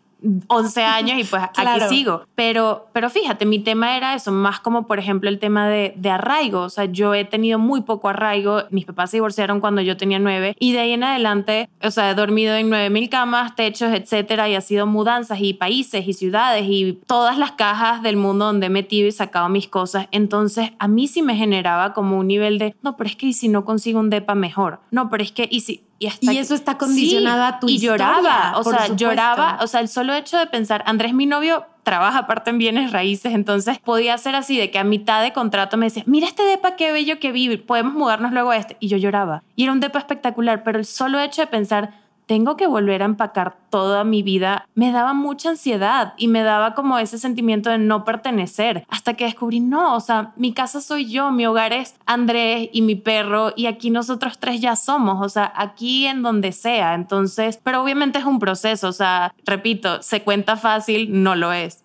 [0.47, 1.85] 11 años y pues Claro.
[1.85, 2.25] aquí sigo.
[2.35, 6.09] Pero, pero fíjate, mi tema era eso, más como por ejemplo el tema de, de
[6.09, 6.61] arraigo.
[6.61, 8.63] O sea, yo he tenido muy poco arraigo.
[8.69, 12.09] Mis papás se divorciaron cuando yo tenía nueve y de ahí en adelante, o sea,
[12.11, 16.13] he dormido en nueve mil camas, techos, etcétera, y ha sido mudanzas y países y
[16.13, 20.07] ciudades y todas las cajas del mundo donde he metido y sacado mis cosas.
[20.11, 23.33] Entonces, a mí sí me generaba como un nivel de, no, pero es que y
[23.33, 24.79] si no consigo un depa mejor.
[24.91, 25.82] No, pero es que, y si.
[26.03, 28.95] Y, hasta Y que- eso está condicionado a tu y historia, lloraba, o sea, supuesto.
[28.97, 32.91] lloraba, o sea, el solo hecho de pensar, Andrés, mi novio, trabaja aparte en bienes
[32.91, 36.43] raíces, entonces podía ser así, de que a mitad de contrato me decía, mira este
[36.43, 38.75] depa, qué bello que vive, podemos mudarnos luego a este.
[38.81, 39.43] Y yo lloraba.
[39.55, 41.93] Y era un depa espectacular, pero el solo hecho de pensar,
[42.25, 46.75] tengo que volver a empacar toda mi vida, me daba mucha ansiedad y me daba
[46.75, 51.09] como ese sentimiento de no pertenecer, hasta que descubrí, no, o sea, mi casa soy
[51.09, 55.29] yo, mi hogar es Andrés y mi perro y aquí nosotros tres ya somos, o
[55.29, 60.21] sea, aquí en donde sea, entonces, pero obviamente es un proceso, o sea, repito, se
[60.21, 61.82] cuenta fácil, no lo es.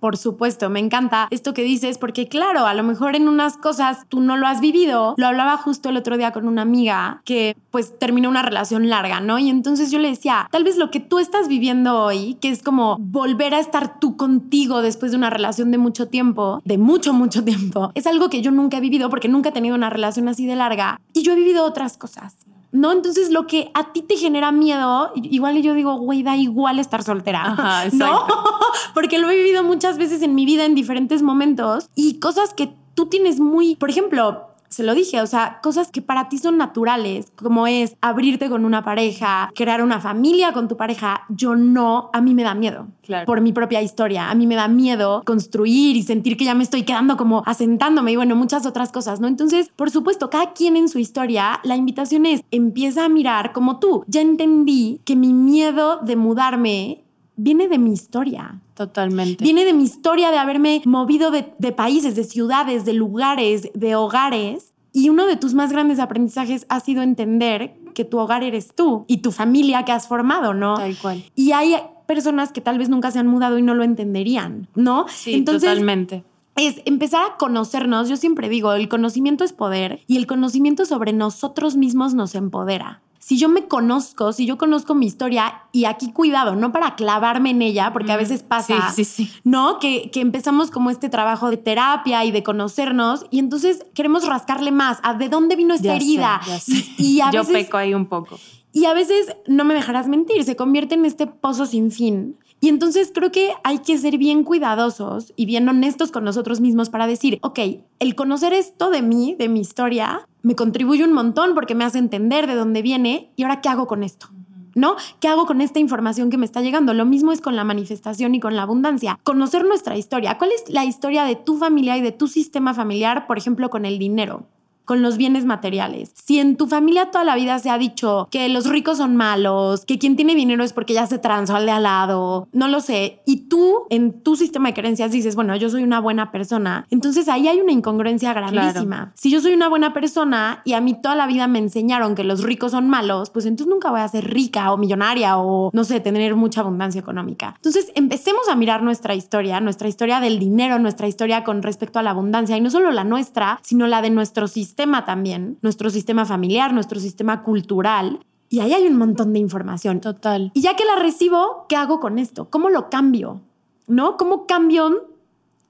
[0.00, 4.06] Por supuesto, me encanta esto que dices porque claro, a lo mejor en unas cosas
[4.08, 5.14] tú no lo has vivido.
[5.16, 9.20] Lo hablaba justo el otro día con una amiga que pues terminó una relación larga,
[9.20, 9.38] ¿no?
[9.38, 12.62] Y entonces yo le decía, tal vez lo que tú estás viviendo hoy, que es
[12.62, 17.12] como volver a estar tú contigo después de una relación de mucho tiempo, de mucho,
[17.12, 20.28] mucho tiempo, es algo que yo nunca he vivido porque nunca he tenido una relación
[20.28, 22.45] así de larga y yo he vivido otras cosas.
[22.76, 22.92] ¿No?
[22.92, 27.02] Entonces lo que a ti te genera miedo, igual yo digo, güey, da igual estar
[27.02, 28.26] soltera, Ajá, ¿no?
[28.94, 32.74] Porque lo he vivido muchas veces en mi vida en diferentes momentos y cosas que
[32.94, 36.58] tú tienes muy, por ejemplo, se lo dije, o sea, cosas que para ti son
[36.58, 42.10] naturales, como es abrirte con una pareja, crear una familia con tu pareja, yo no,
[42.12, 42.86] a mí me da miedo.
[43.00, 43.24] Claro.
[43.24, 46.62] Por mi propia historia, a mí me da miedo construir y sentir que ya me
[46.62, 49.28] estoy quedando como asentándome y bueno, muchas otras cosas, ¿no?
[49.28, 53.78] Entonces, por supuesto, cada quien en su historia, la invitación es, empieza a mirar como
[53.78, 54.04] tú.
[54.08, 57.05] Ya entendí que mi miedo de mudarme
[57.36, 58.60] viene de mi historia.
[58.74, 59.44] Totalmente.
[59.44, 63.94] Viene de mi historia de haberme movido de, de países, de ciudades, de lugares, de
[63.94, 64.72] hogares.
[64.92, 69.04] Y uno de tus más grandes aprendizajes ha sido entender que tu hogar eres tú
[69.08, 70.74] y tu familia que has formado, ¿no?
[70.74, 71.24] Tal cual.
[71.34, 75.06] Y hay personas que tal vez nunca se han mudado y no lo entenderían, ¿no?
[75.08, 76.24] Sí, totalmente.
[76.56, 78.08] es empezar a conocernos.
[78.08, 83.02] Yo siempre digo, el conocimiento es poder y el conocimiento sobre nosotros mismos nos empodera.
[83.28, 87.50] Si yo me conozco, si yo conozco mi historia y aquí cuidado, no para clavarme
[87.50, 89.32] en ella, porque a veces pasa, Sí, sí, sí.
[89.42, 89.80] ¿no?
[89.80, 94.70] Que, que empezamos como este trabajo de terapia y de conocernos y entonces queremos rascarle
[94.70, 96.40] más a de dónde vino esta Ya sé, herida.
[96.46, 96.72] ya sé.
[96.98, 98.38] Y, y a Yo veces peco ahí un poco.
[98.72, 102.36] y a veces, no me dejarás mentir, se convierte en este pozo sin fin.
[102.60, 106.88] Y entonces creo que hay que ser bien cuidadosos y bien honestos con nosotros mismos
[106.88, 107.58] para decir, ok,
[107.98, 111.98] el conocer esto de mí, de mi historia, me contribuye un montón porque me hace
[111.98, 114.28] entender de dónde viene y ahora qué hago con esto.
[114.76, 114.94] ¿no?
[115.18, 116.94] ¿Qué hago con esta información que me está llegando?
[116.94, 119.18] Lo mismo es con la manifestación y con la abundancia.
[119.24, 120.38] Conocer nuestra historia.
[120.38, 123.86] ¿Cuál es la historia de tu familia y de tu sistema familiar, por ejemplo, con
[123.86, 124.46] el dinero?
[124.86, 126.12] Con los bienes materiales.
[126.14, 129.84] Si en tu familia toda la vida se ha dicho que los ricos son malos,
[129.84, 132.80] que quien tiene dinero es porque ya se transó al de al lado, no lo
[132.80, 136.86] sé, y tú en tu sistema de creencias dices, bueno, yo soy una buena persona,
[136.90, 139.12] entonces ahí hay una incongruencia grandísima.
[139.14, 142.22] Si yo soy una buena persona y a mí toda la vida me enseñaron que
[142.22, 145.82] los ricos son malos, pues entonces nunca voy a ser rica o millonaria o no
[145.84, 147.54] sé, tener mucha abundancia económica.
[147.56, 152.04] Entonces empecemos a mirar nuestra historia, nuestra historia del dinero, nuestra historia con respecto a
[152.04, 155.88] la abundancia y no solo la nuestra, sino la de nuestro sistema sistema también, nuestro
[155.88, 158.20] sistema familiar, nuestro sistema cultural.
[158.50, 160.02] Y ahí hay un montón de información.
[160.02, 160.50] Total.
[160.52, 162.50] Y ya que la recibo, ¿qué hago con esto?
[162.50, 163.40] ¿Cómo lo cambio?
[163.86, 164.18] ¿No?
[164.18, 165.08] ¿Cómo cambio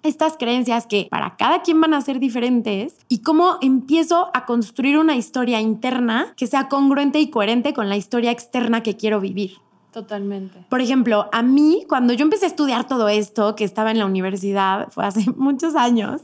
[0.02, 4.98] estas creencias que para cada quien van a ser diferentes y cómo empiezo a construir
[4.98, 9.58] una historia interna que sea congruente y coherente con la historia externa que quiero vivir.
[9.96, 10.62] Totalmente.
[10.68, 14.04] Por ejemplo, a mí, cuando yo empecé a estudiar todo esto, que estaba en la
[14.04, 16.20] universidad, fue hace muchos años,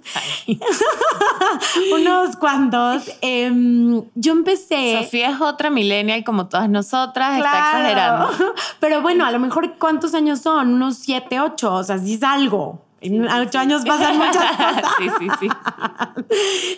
[1.95, 5.01] unos cuantos, em, yo empecé...
[5.03, 8.31] Sofía es otra millennial como todas nosotras, está exagerando.
[8.79, 10.75] Pero bueno, a lo mejor, ¿cuántos años son?
[10.75, 12.79] Unos siete, ocho, o sea, sí es algo.
[13.03, 14.85] En ocho años pasan muchas cosas.
[14.99, 15.49] sí, sí, sí.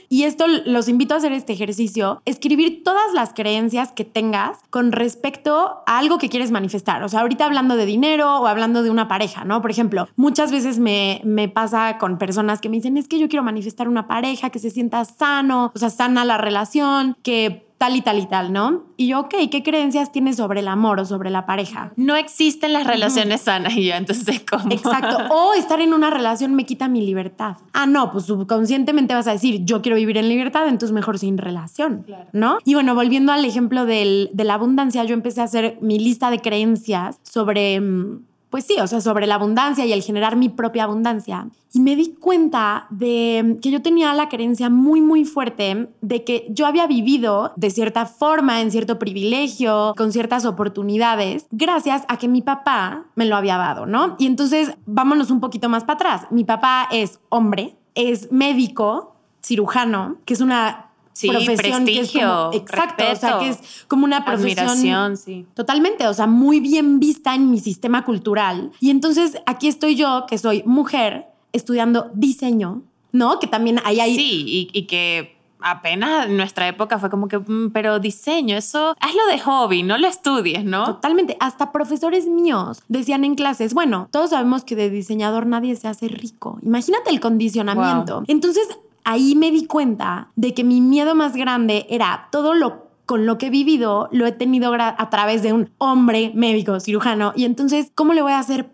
[0.09, 4.93] y esto los invito a hacer este ejercicio, escribir todas las creencias que tengas con
[4.93, 7.03] respecto a algo que quieres manifestar.
[7.03, 9.63] O sea, ahorita hablando de dinero o hablando de una pareja, ¿no?
[9.63, 13.29] Por ejemplo, muchas veces me, me pasa con personas que me dicen, es que yo
[13.29, 17.97] quiero manifestar una pareja que se sienta sano, o sea, sana la relación, que tal
[17.97, 18.85] y tal y tal, ¿no?
[18.97, 21.93] Y yo, ok, ¿qué creencias tienes sobre el amor o sobre la pareja?
[21.97, 24.71] No existen las relaciones sanas y ya, entonces, ¿cómo?
[24.71, 25.19] Exacto.
[25.31, 27.57] O estar en una relación me quita mi libertad.
[27.73, 31.39] Ah, no, pues subconscientemente vas a decir, yo quiero vivir en libertad, entonces mejor sin
[31.39, 32.59] relación, ¿no?
[32.65, 36.41] Y bueno, volviendo al ejemplo de la abundancia, yo empecé a hacer mi lista de
[36.41, 38.23] creencias sobre mm,
[38.55, 41.49] pues sí, o sea, sobre la abundancia y el generar mi propia abundancia.
[41.73, 46.47] Y me di cuenta de que yo tenía la creencia muy, muy fuerte de que
[46.51, 52.29] yo había vivido de cierta forma, en cierto privilegio, con ciertas oportunidades, gracias a que
[52.29, 54.15] mi papá me lo había dado, ¿no?
[54.21, 56.31] Y entonces, vámonos un poquito más para atrás.
[56.31, 60.84] Mi papá es hombre, es médico, cirujano, que es una
[61.15, 65.47] sí, profesión prestigio, exacto, o sea, que es como una profesión sí.
[65.55, 68.73] totalmente, o sea, muy bien vista en mi sistema cultural.
[68.81, 73.39] Y entonces aquí estoy yo, que soy mujer, estudiando diseño, ¿no?
[73.39, 74.15] Que también ahí hay...
[74.17, 79.27] Sí, y, que apenas en nuestra época fue como que, mm, pero diseño, eso hazlo
[79.29, 80.85] de hobby, no lo estudies, ¿no?
[80.85, 81.37] Totalmente.
[81.41, 86.09] Hasta profesores míos decían en clases, bueno, todos sabemos que de diseñador nadie se hace
[86.09, 86.59] rico.
[86.63, 88.25] Imagínate el condicionamiento.
[88.27, 88.69] Entonces,
[89.05, 93.37] ahí me di cuenta de que mi miedo más grande era todo lo con lo
[93.37, 97.93] que he vivido, lo he tenido a través de un hombre médico, cirujano, y entonces,
[97.95, 98.71] ¿cómo le voy a hacer?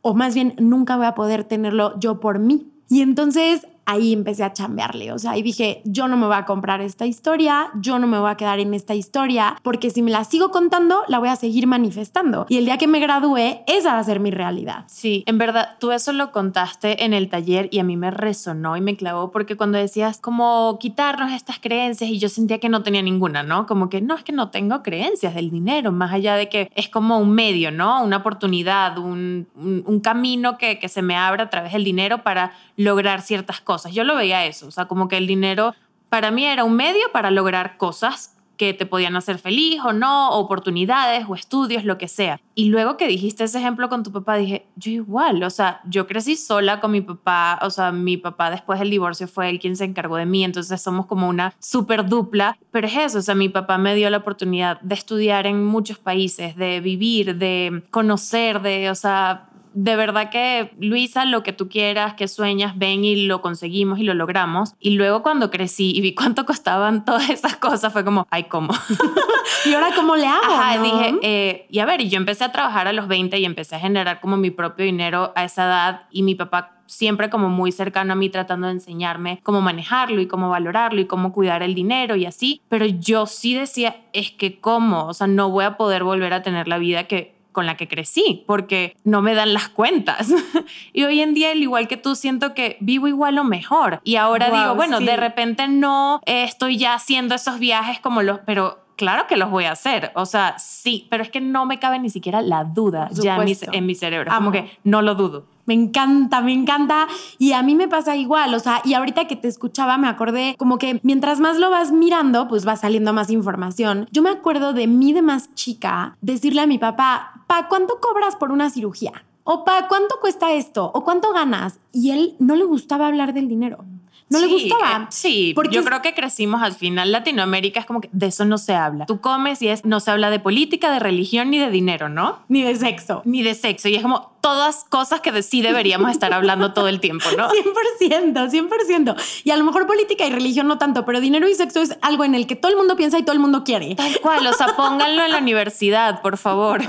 [0.00, 2.66] O más bien, nunca voy a poder tenerlo yo por mí.
[2.88, 5.12] Y entonces ahí empecé a chambearle.
[5.12, 8.18] O sea, y dije, yo no me voy a comprar esta historia, yo no me
[8.18, 11.36] voy a quedar en esta historia, porque si me la sigo contando, la voy a
[11.36, 12.46] seguir manifestando.
[12.48, 14.84] Y el día que me gradúe, esa va a ser mi realidad.
[14.86, 18.76] Sí, en verdad, tú eso lo contaste en el taller y a mí me resonó
[18.76, 22.82] y me clavó porque cuando decías como quitarnos estas creencias y yo sentía que no
[22.82, 23.66] tenía ninguna, ¿no?
[23.66, 26.88] Como que no, es que no tengo creencias del dinero, más allá de que es
[26.88, 28.02] como un medio, ¿no?
[28.02, 32.52] Una oportunidad, un, un, camino que, que se me abre a través del dinero para
[32.76, 35.74] lograr ciertas cosas yo lo veía eso, o sea, como que el dinero
[36.08, 40.30] para mí era un medio para lograr cosas que te podían hacer feliz o no,
[40.30, 42.40] oportunidades o estudios, lo que sea.
[42.54, 46.06] Y luego que dijiste ese ejemplo con tu papá, dije, yo igual, o sea, yo
[46.06, 49.76] crecí sola con mi papá, o sea, mi papá después del divorcio fue él quien
[49.76, 53.34] se encargó de mí, entonces somos como una súper dupla, pero es eso, o sea,
[53.34, 58.62] mi papá me dio la oportunidad de estudiar en muchos países, de vivir, de conocer,
[58.62, 63.26] de, o sea, de verdad que, Luisa, lo que tú quieras, que sueñas, ven y
[63.26, 64.74] lo conseguimos y lo logramos.
[64.78, 68.72] Y luego cuando crecí y vi cuánto costaban todas esas cosas, fue como, ay, ¿cómo?
[69.66, 70.54] ¿Y ahora cómo le hago?
[70.54, 73.44] Ajá, dije, eh, y a ver, y yo empecé a trabajar a los 20 y
[73.44, 77.48] empecé a generar como mi propio dinero a esa edad y mi papá siempre como
[77.48, 81.62] muy cercano a mí tratando de enseñarme cómo manejarlo y cómo valorarlo y cómo cuidar
[81.62, 85.64] el dinero y así, pero yo sí decía, es que cómo, o sea, no voy
[85.64, 89.34] a poder volver a tener la vida que con la que crecí, porque no me
[89.34, 90.28] dan las cuentas.
[90.92, 94.00] y hoy en día, al igual que tú, siento que vivo igual o mejor.
[94.04, 98.84] Y ahora digo, bueno, de repente no estoy ya haciendo esos viajes como los, pero
[98.96, 100.12] claro que los voy a hacer.
[100.14, 103.86] O sea, sí, pero es que no me cabe ni siquiera la duda ya en
[103.86, 104.30] mi, cerebro.
[104.34, 105.46] Como que no lo dudo.
[105.66, 107.06] Me encanta, me encanta.
[107.38, 108.54] Y a mí me pasa igual.
[108.54, 111.92] O sea, y ahorita que te escuchaba, me acordé como que mientras más lo vas
[111.92, 114.06] mirando, pues va saliendo más información.
[114.12, 118.36] Yo me acuerdo de mí de más chica decirle a mi papá, pa, ¿cuánto cobras
[118.36, 119.24] por una cirugía?
[119.44, 120.90] O pa, ¿cuánto cuesta esto?
[120.94, 121.78] ¿O cuánto ganas?
[121.92, 123.84] Y él no le gustaba hablar del dinero.
[124.30, 125.02] No le gustaba.
[125.02, 127.12] Eh, sí, porque yo creo que crecimos al final.
[127.12, 129.06] Latinoamérica es como que de eso no se habla.
[129.06, 132.40] Tú comes y es, no se habla de política, de religión ni de dinero, ¿no?
[132.48, 133.22] Ni de sexo.
[133.24, 133.88] Ni de sexo.
[133.88, 137.48] Y es como todas cosas que sí deberíamos estar hablando todo el tiempo, ¿no?
[138.00, 139.16] 100%, 100%.
[139.44, 142.24] Y a lo mejor política y religión no tanto, pero dinero y sexo es algo
[142.24, 143.94] en el que todo el mundo piensa y todo el mundo quiere.
[143.94, 146.80] Tal cual, o sea, pónganlo en la universidad, por favor.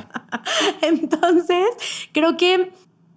[0.82, 1.68] Entonces,
[2.12, 2.72] creo que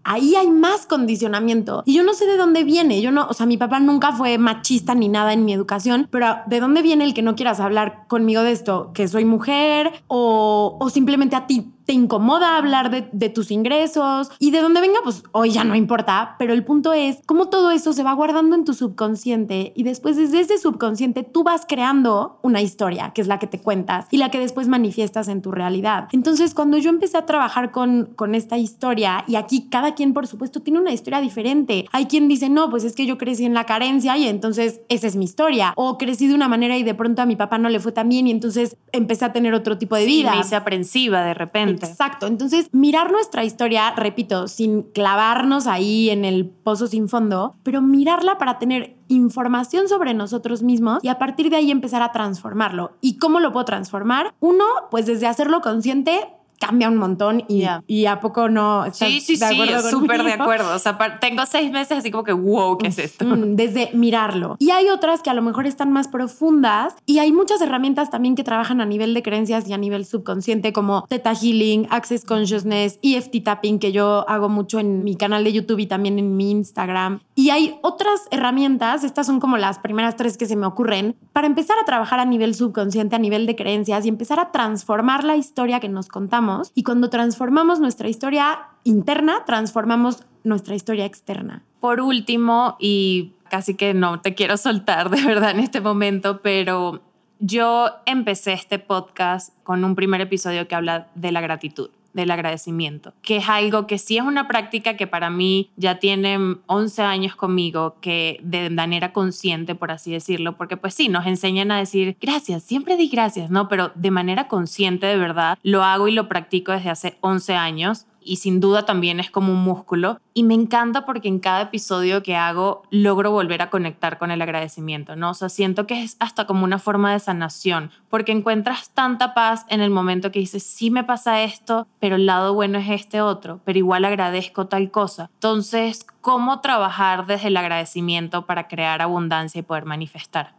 [0.09, 1.83] ahí hay más condicionamiento.
[1.85, 3.03] Y yo no sé de dónde viene.
[3.03, 6.39] Yo no, o sea, mi papá nunca fue machista ni nada en mi educación, pero
[6.47, 8.91] ¿de dónde viene el que no quieras hablar conmigo de esto?
[8.95, 14.51] ¿Que soy mujer o, o simplemente a ti te incomoda hablar de, tus ingresos y
[14.51, 17.95] de dónde venga, pues hoy ya no importa, pero el punto es cómo todo eso
[17.95, 22.61] se va guardando en tu subconsciente y después desde ese subconsciente tú vas creando una
[22.61, 26.09] historia, que es la que te cuentas y la que después manifiestas en tu realidad.
[26.13, 30.27] Entonces, cuando yo empecé a trabajar con, con esta historia, y aquí cada quien, por
[30.27, 31.87] supuesto, tiene una historia diferente.
[31.93, 35.07] Hay quien dice, no, pues es que yo crecí en la carencia y entonces esa
[35.07, 35.73] es mi historia.
[35.75, 38.11] O crecí de una manera y de pronto a mi papá no le fue tan
[38.11, 40.35] bien y entonces empecé a tener otro tipo de vida.
[40.35, 41.78] me hice aprensiva de repente.
[41.87, 42.27] Exacto.
[42.27, 48.39] Entonces, mirar nuestra historia, repito, sin clavarnos ahí en el pozo sin fondo, pero mirarla
[48.39, 52.93] para tener información sobre nosotros mismos y a partir de ahí empezar a transformarlo.
[53.01, 54.35] ¿Y cómo lo puedo transformar?
[54.41, 56.29] Uno, pues desde hacerlo consciente
[56.59, 60.23] cambia un montón y, y a poco no estás sí, sí, de acuerdo sí, súper
[60.25, 60.75] de acuerdo.
[60.75, 63.25] O sea, tengo seis meses así como que, wow, ¿qué es esto?
[63.27, 64.57] Desde mirarlo.
[64.59, 68.35] Y hay otras que a lo mejor están más profundas y hay muchas herramientas también
[68.35, 72.99] que trabajan a nivel de creencias y a nivel subconsciente como Theta Healing, Access Consciousness,
[73.03, 76.51] EFT Tapping, que yo hago mucho en mi canal de YouTube y también en mi
[76.51, 77.21] Instagram.
[77.39, 81.47] Y hay otras herramientas, estas son como las primeras tres que se me ocurren, para
[81.47, 85.37] empezar a trabajar a nivel subconsciente, a nivel de creencias y empezar a transformar la
[85.37, 91.63] historia que nos contamos y cuando transformamos nuestra historia interna, transformamos nuestra historia externa.
[91.79, 97.03] Por último, y casi que no te quiero soltar de verdad en este momento, pero
[97.39, 103.13] yo empecé este podcast con un primer episodio que habla de la gratitud del agradecimiento,
[103.23, 107.37] que es algo que sí es una práctica que para mí ya tiene 11 años
[107.37, 112.17] conmigo, que de manera consciente, por así decirlo, porque pues sí, nos enseñan a decir
[112.21, 113.69] gracias, siempre di gracias, ¿no?
[113.69, 118.07] Pero de manera consciente, de verdad, lo hago y lo practico desde hace 11 años
[118.29, 120.21] y sin duda también es como un músculo.
[120.35, 124.43] Y me encanta porque en cada episodio que hago logro volver a conectar con el
[124.43, 125.31] agradecimiento, ¿no?
[125.31, 129.65] O sea, siento que es hasta como una forma de sanación, porque encuentras tanta paz
[129.69, 133.21] en el momento que dices, sí me pasa esto, pero el lado bueno es este
[133.21, 135.31] otro, pero igual agradezco tal cosa.
[135.35, 140.58] Entonces, ¿cómo trabajar desde el agradecimiento para crear abundancia y poder manifestar?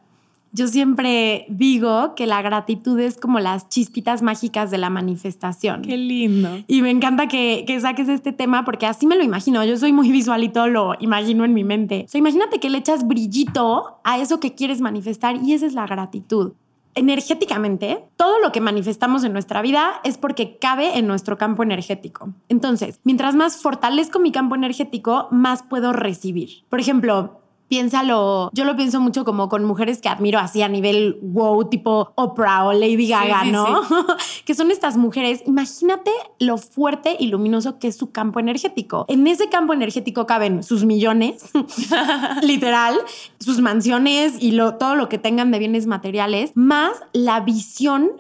[0.52, 5.84] Yo siempre digo que la gratitud es como las chispitas mágicas de la manifestación.
[5.84, 6.50] Qué lindo.
[6.68, 9.64] Y me encanta que, que, saques este tema porque así me lo imagino.
[9.64, 12.04] Yo soy muy visual y todo lo imagino en mi mente.
[12.06, 15.74] O sea, imagínate que le echas brillito a eso que quieres manifestar y esa es
[15.74, 16.54] la gratitud.
[16.96, 22.34] Energéticamente, todo lo que manifestamos en nuestra vida es porque cabe en nuestro campo energético.
[22.50, 26.64] Entonces, mientras más fortalezco mi campo energético, más puedo recibir.
[26.68, 31.20] Por ejemplo, piénsalo, yo lo pienso mucho como con mujeres que admiro así a nivel
[31.22, 33.82] wow, tipo Oprah o Lady Gaga, ¿no?
[34.46, 39.06] que son estas mujeres, imagínate lo fuerte y luminoso que es su campo energético.
[39.08, 41.52] En ese campo energético caben sus millones,
[42.42, 42.96] literal,
[43.40, 48.12] sus mansiones y lo, todo lo que tengan de bienes materiales, más la visión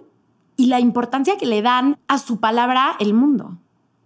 [0.57, 3.58] y la importancia que le dan a su palabra el mundo.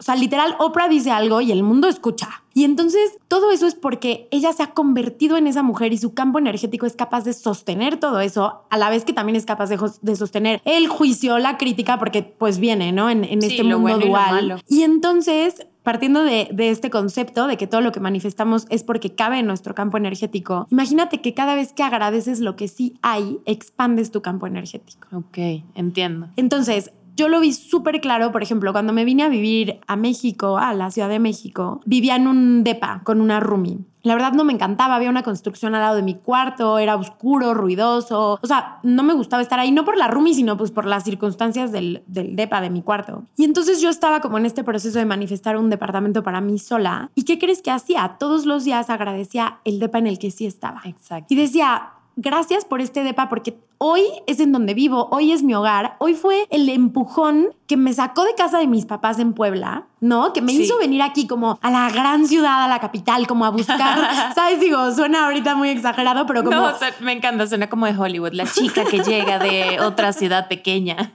[0.03, 2.43] O sea, literal, Oprah dice algo y el mundo escucha.
[2.53, 6.13] Y entonces todo eso es porque ella se ha convertido en esa mujer y su
[6.13, 9.69] campo energético es capaz de sostener todo eso, a la vez que también es capaz
[9.69, 13.09] de, sostener el juicio, la crítica, porque pues viene, ¿no?
[13.09, 14.61] En, este mundo dual.
[14.67, 19.15] Y, entonces partiendo de, de, este concepto de que todo lo que manifestamos es porque
[19.15, 23.39] cabe en nuestro campo energético, imagínate que cada vez que agradeces lo que sí hay,
[23.45, 25.07] expandes tu campo energético.
[25.15, 26.27] Ok, entiendo.
[26.35, 30.57] Entonces, yo lo vi súper claro, por ejemplo, cuando me vine a vivir a México,
[30.57, 33.79] a la Ciudad de México, vivía en un depa con una roomie.
[34.01, 37.53] La verdad no me encantaba, había una construcción al lado de mi cuarto, era oscuro,
[37.53, 40.85] ruidoso, o sea, no me gustaba estar ahí, no por la roomie, sino pues por
[40.85, 43.23] las circunstancias del, del depa de mi cuarto.
[43.37, 47.11] Y entonces yo estaba como en este proceso de manifestar un departamento para mí sola.
[47.15, 48.17] ¿Y qué crees que hacía?
[48.19, 50.81] Todos los días agradecía el depa en el que sí estaba.
[50.83, 51.33] Exacto.
[51.33, 55.53] Y decía, gracias por este DEPA porque hoy es en donde vivo, hoy es mi
[55.53, 59.87] hogar, hoy fue el empujón que me sacó de casa de mis papás en Puebla,
[59.99, 60.33] ¿no?
[60.33, 63.49] Que me hizo venir aquí como a la gran ciudad, a la capital, como a
[63.49, 64.59] buscar, ¿sabes?
[64.59, 66.55] Digo, suena ahorita muy exagerado, pero como...
[66.55, 71.13] No, me encanta, suena como de Hollywood, la chica que llega de otra ciudad pequeña.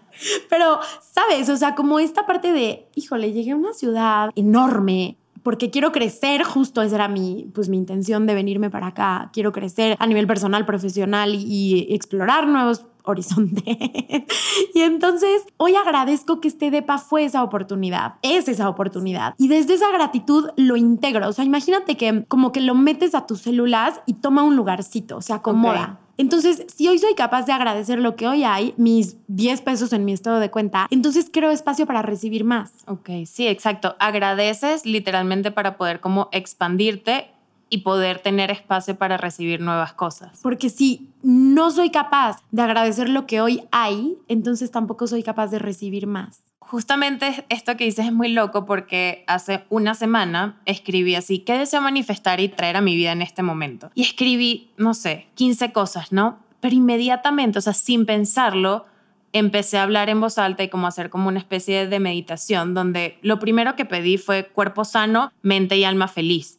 [0.50, 1.48] Pero, ¿sabes?
[1.48, 6.42] O sea, como esta parte de, híjole, llegué a una ciudad enorme, porque quiero crecer,
[6.42, 9.30] justo esa era mi, pues, mi intención de venirme para acá.
[9.32, 13.64] Quiero crecer a nivel personal, profesional y, explorar nuevos horizontes.
[14.74, 19.34] y entonces hoy agradezco que este DEPA fue esa oportunidad, es esa oportunidad.
[19.38, 21.28] Y desde esa gratitud lo integro.
[21.28, 25.22] O sea, imagínate que como que lo metes a tus células y toma un lugarcito,
[25.22, 26.00] se acomoda.
[26.18, 30.04] Entonces, si hoy soy capaz de agradecer lo que hoy hay, mis 10 pesos en
[30.04, 32.72] mi estado de cuenta, entonces creo espacio para recibir más.
[32.86, 33.94] Ok, sí, exacto.
[34.00, 37.30] Agradeces literalmente para poder como expandirte
[37.70, 40.40] y poder tener espacio para recibir nuevas cosas.
[40.42, 45.48] Porque si no soy capaz de agradecer lo que hoy hay, entonces tampoco soy capaz
[45.48, 51.14] de recibir más justamente esto que dices es muy loco porque hace una semana escribí
[51.14, 53.90] así, ¿qué deseo manifestar y traer a mi vida en este momento?
[53.94, 56.38] Y escribí, no sé, 15 cosas, ¿no?
[56.60, 58.84] Pero inmediatamente, o sea, sin pensarlo,
[59.32, 63.18] empecé a hablar en voz alta y como hacer como una especie de meditación donde
[63.22, 66.58] lo primero que pedí fue cuerpo sano, mente y alma feliz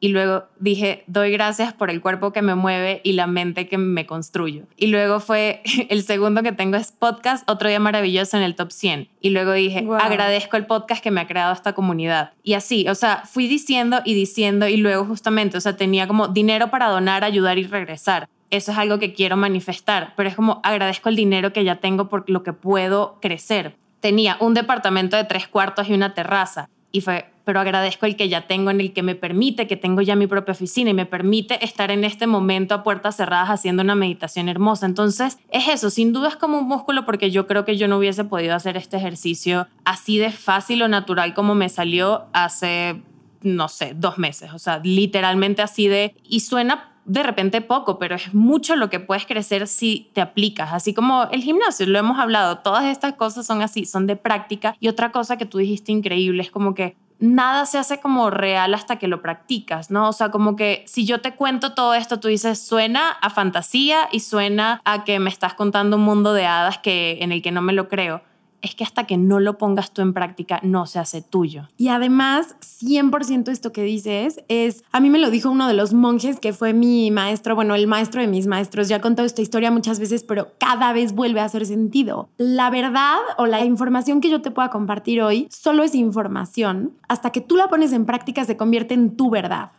[0.00, 3.78] y luego dije, doy gracias por el cuerpo que me mueve y la mente que
[3.78, 4.64] me construyo.
[4.76, 8.70] Y luego fue, el segundo que tengo es podcast, otro día maravilloso en el top
[8.70, 9.08] 100.
[9.20, 12.32] Y luego dije, agradezco el podcast que me ha creado esta comunidad.
[12.42, 16.28] Y así, o sea, fui diciendo y diciendo y luego justamente, o sea, tenía como
[16.28, 18.28] dinero para donar, ayudar y regresar.
[18.50, 22.08] Eso es algo que quiero manifestar, pero es como agradezco el dinero que ya tengo
[22.08, 23.76] por lo que puedo crecer.
[24.00, 28.28] Tenía un departamento de tres cuartos y una terraza y fue, pero agradezco el que
[28.28, 31.06] ya tengo, en el que me permite, que tengo ya mi propia oficina y me
[31.06, 34.86] permite estar en este momento a puertas cerradas haciendo una meditación hermosa.
[34.86, 37.98] Entonces, es eso, sin duda es como un músculo porque yo creo que yo no
[37.98, 43.02] hubiese podido hacer este ejercicio así de fácil o natural como me salió hace,
[43.42, 44.52] no sé, dos meses.
[44.52, 46.14] O sea, literalmente así de...
[46.24, 50.72] Y suena de repente poco, pero es mucho lo que puedes crecer si te aplicas.
[50.72, 54.76] Así como el gimnasio, lo hemos hablado, todas estas cosas son así, son de práctica.
[54.78, 58.74] Y otra cosa que tú dijiste increíble es como que nada se hace como real
[58.74, 60.08] hasta que lo practicas, ¿no?
[60.08, 64.08] O sea, como que si yo te cuento todo esto, tú dices, suena a fantasía
[64.12, 67.50] y suena a que me estás contando un mundo de hadas que, en el que
[67.50, 68.22] no me lo creo
[68.62, 71.68] es que hasta que no lo pongas tú en práctica no se hace tuyo.
[71.76, 75.94] Y además, 100% esto que dices es, a mí me lo dijo uno de los
[75.94, 79.42] monjes que fue mi maestro, bueno, el maestro de mis maestros, ya he contado esta
[79.42, 82.28] historia muchas veces, pero cada vez vuelve a hacer sentido.
[82.36, 86.92] La verdad o la información que yo te pueda compartir hoy solo es información.
[87.08, 89.72] Hasta que tú la pones en práctica se convierte en tu verdad.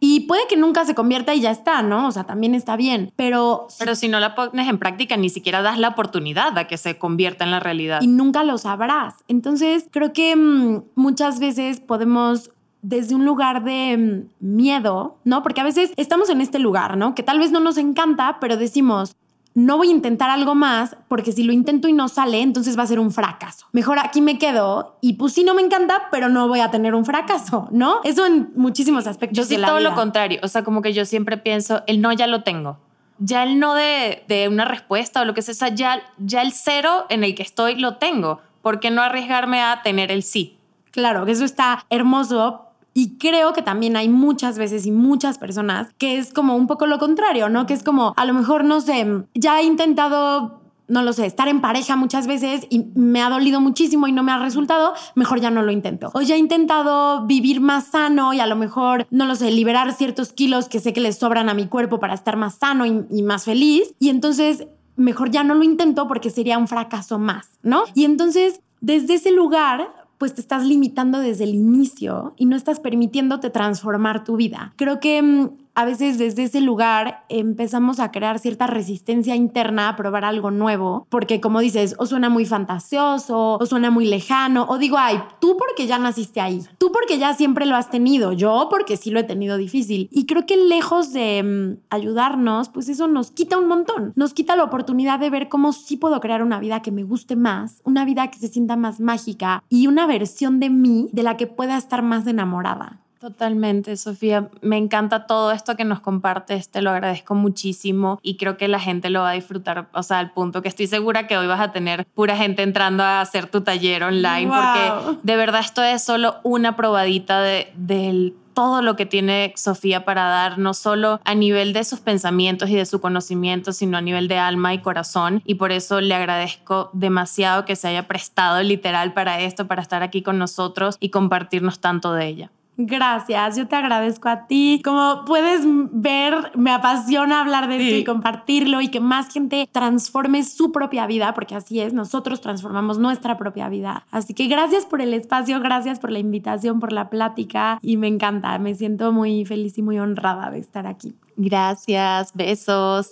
[0.00, 2.08] Y puede que nunca se convierta y ya está, ¿no?
[2.08, 3.66] O sea, también está bien, pero...
[3.78, 6.98] Pero si no la pones en práctica, ni siquiera das la oportunidad a que se
[6.98, 8.00] convierta en la realidad.
[8.02, 9.14] Y nunca lo sabrás.
[9.28, 12.50] Entonces, creo que mm, muchas veces podemos
[12.82, 15.42] desde un lugar de mm, miedo, ¿no?
[15.42, 17.14] Porque a veces estamos en este lugar, ¿no?
[17.14, 19.16] Que tal vez no nos encanta, pero decimos,
[19.56, 22.82] no voy a intentar algo más porque si lo intento y no sale, entonces va
[22.82, 23.66] a ser un fracaso.
[23.72, 26.94] Mejor aquí me quedo y pues sí no me encanta, pero no voy a tener
[26.94, 28.00] un fracaso, ¿no?
[28.04, 29.34] Eso en muchísimos aspectos.
[29.34, 32.26] Yo sí todo lo contrario, o sea, como que yo siempre pienso, el no ya
[32.26, 32.76] lo tengo.
[33.18, 37.06] Ya el no de, de una respuesta o lo que sea, ya, ya el cero
[37.08, 38.42] en el que estoy lo tengo.
[38.60, 40.58] ¿Por qué no arriesgarme a tener el sí?
[40.90, 42.65] Claro, que eso está hermoso,
[42.96, 46.86] y creo que también hay muchas veces y muchas personas que es como un poco
[46.86, 47.66] lo contrario, ¿no?
[47.66, 51.48] Que es como, a lo mejor, no sé, ya he intentado no lo sé, estar
[51.48, 55.40] en pareja muchas veces y me ha dolido muchísimo y no me ha resultado, mejor
[55.40, 56.10] ya no lo intento.
[56.14, 59.92] O ya he intentado vivir más sano y a lo mejor, no lo sé, liberar
[59.92, 63.22] ciertos kilos que sé que le sobran a mi cuerpo para estar más sano y,
[63.22, 63.92] más feliz.
[63.98, 67.82] Y entonces, mejor ya no lo intento porque sería un fracaso más, ¿no?
[67.94, 69.88] Y entonces, desde ese lugar,
[70.18, 74.72] pues te estás limitando desde el inicio y no estás permitiéndote transformar tu vida.
[74.76, 79.96] Creo que mm, a veces desde ese lugar empezamos a crear cierta resistencia interna a
[79.96, 84.78] probar algo nuevo, porque como dices, o suena muy fantasioso, o suena muy lejano, o
[84.78, 88.68] digo, ay, tú porque ya naciste ahí, tú porque ya siempre lo has tenido, yo
[88.70, 90.08] porque sí lo he tenido difícil.
[90.10, 94.56] Y creo que lejos de mm, ayudarnos, pues eso nos quita un montón, nos quita
[94.56, 98.06] la oportunidad de ver cómo sí puedo crear una vida que me guste más, una
[98.06, 101.76] vida que se sienta más mágica y una versión de mí de la que pueda
[101.76, 103.02] estar más enamorada.
[103.20, 104.50] Totalmente, Sofía.
[104.60, 108.78] Me encanta todo esto que nos compartes, te lo agradezco muchísimo y creo que la
[108.78, 111.60] gente lo va a disfrutar, o sea, al punto que estoy segura que hoy vas
[111.60, 116.04] a tener pura gente entrando a hacer tu taller online, porque de verdad esto es
[116.04, 121.34] solo una probadita de, del todo lo que tiene Sofía para dar, no solo a
[121.34, 125.42] nivel de sus pensamientos y de su conocimiento, sino a nivel de alma y corazón.
[125.44, 130.02] Y por eso le agradezco demasiado que se haya prestado literal para esto, para estar
[130.02, 132.50] aquí con nosotros y compartirnos tanto de ella.
[132.78, 134.82] Gracias, yo te agradezco a ti.
[134.84, 140.42] Como puedes ver, me apasiona hablar de esto y compartirlo y que más gente transforme
[140.42, 144.04] su propia vida, porque así es, nosotros transformamos nuestra propia vida.
[144.10, 148.08] Así que gracias por el espacio, gracias por la invitación, por la plática y me
[148.08, 151.14] encanta, me siento muy feliz y muy honrada de estar aquí.
[151.36, 153.10] Gracias, besos.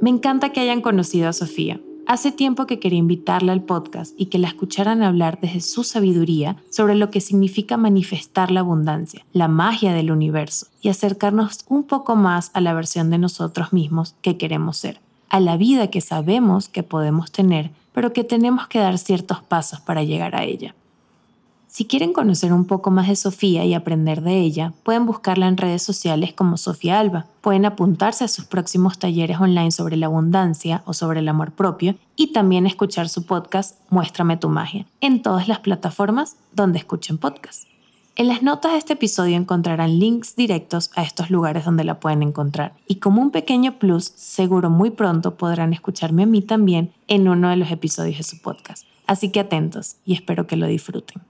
[0.00, 1.80] Me encanta que hayan conocido a Sofía.
[2.08, 6.56] Hace tiempo que quería invitarla al podcast y que la escucharan hablar desde su sabiduría
[6.70, 12.14] sobre lo que significa manifestar la abundancia, la magia del universo y acercarnos un poco
[12.14, 15.00] más a la versión de nosotros mismos que queremos ser,
[15.30, 19.80] a la vida que sabemos que podemos tener, pero que tenemos que dar ciertos pasos
[19.80, 20.76] para llegar a ella.
[21.76, 25.58] Si quieren conocer un poco más de Sofía y aprender de ella, pueden buscarla en
[25.58, 27.26] redes sociales como Sofía Alba.
[27.42, 31.96] Pueden apuntarse a sus próximos talleres online sobre la abundancia o sobre el amor propio
[32.16, 37.66] y también escuchar su podcast Muéstrame tu magia en todas las plataformas donde escuchen podcasts.
[38.14, 42.22] En las notas de este episodio encontrarán links directos a estos lugares donde la pueden
[42.22, 42.72] encontrar.
[42.88, 47.50] Y como un pequeño plus, seguro muy pronto podrán escucharme a mí también en uno
[47.50, 48.86] de los episodios de su podcast.
[49.06, 51.20] Así que atentos y espero que lo disfruten.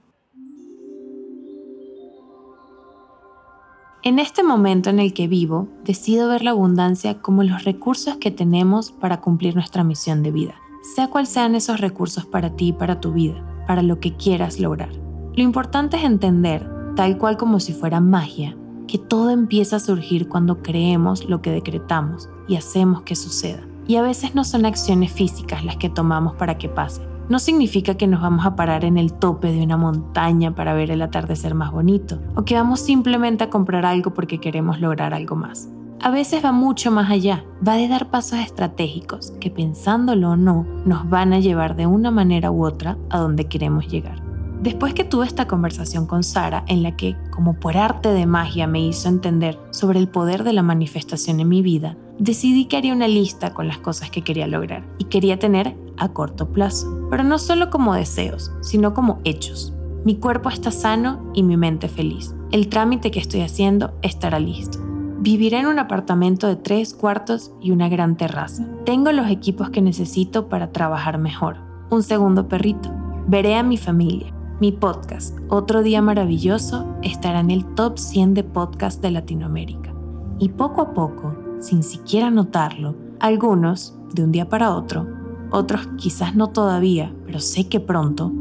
[4.03, 8.29] En este momento en el que vivo, decido ver la abundancia como los recursos que
[8.29, 10.55] tenemos para cumplir nuestra misión de vida,
[10.95, 14.59] sea cual sean esos recursos para ti y para tu vida, para lo que quieras
[14.59, 14.91] lograr.
[15.35, 18.55] Lo importante es entender, tal cual como si fuera magia,
[18.87, 23.67] que todo empieza a surgir cuando creemos lo que decretamos y hacemos que suceda.
[23.87, 27.95] Y a veces no son acciones físicas las que tomamos para que pase, no significa
[27.95, 31.53] que nos vamos a parar en el tope de una montaña para ver el atardecer
[31.55, 35.69] más bonito, o que vamos simplemente a comprar algo porque queremos lograr algo más.
[35.99, 40.65] A veces va mucho más allá, va de dar pasos estratégicos que pensándolo o no,
[40.85, 44.21] nos van a llevar de una manera u otra a donde queremos llegar.
[44.61, 48.67] Después que tuve esta conversación con Sara, en la que, como por arte de magia,
[48.67, 52.93] me hizo entender sobre el poder de la manifestación en mi vida, decidí que haría
[52.93, 57.23] una lista con las cosas que quería lograr y quería tener a corto plazo, pero
[57.23, 59.73] no solo como deseos, sino como hechos.
[60.05, 62.33] Mi cuerpo está sano y mi mente feliz.
[62.51, 64.79] El trámite que estoy haciendo estará listo.
[65.19, 68.65] Viviré en un apartamento de tres cuartos y una gran terraza.
[68.85, 71.57] Tengo los equipos que necesito para trabajar mejor.
[71.89, 72.89] Un segundo perrito.
[73.27, 74.33] Veré a mi familia.
[74.61, 79.93] Mi podcast, Otro Día Maravilloso, estará en el top 100 de podcasts de Latinoamérica.
[80.39, 85.07] Y poco a poco, sin siquiera notarlo, algunos, de un día para otro,
[85.51, 88.31] otros quizás no todavía, pero sé que pronto,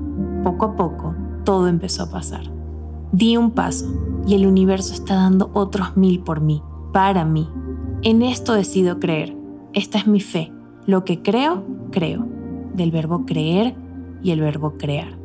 [0.42, 1.14] poco a poco,
[1.44, 2.50] todo empezó a pasar.
[3.12, 3.86] Di un paso
[4.26, 6.62] y el universo está dando otros mil por mí,
[6.92, 7.48] para mí.
[8.02, 9.36] En esto decido creer.
[9.72, 10.52] Esta es mi fe.
[10.86, 12.26] Lo que creo, creo.
[12.74, 13.74] Del verbo creer
[14.22, 15.18] y el verbo crear.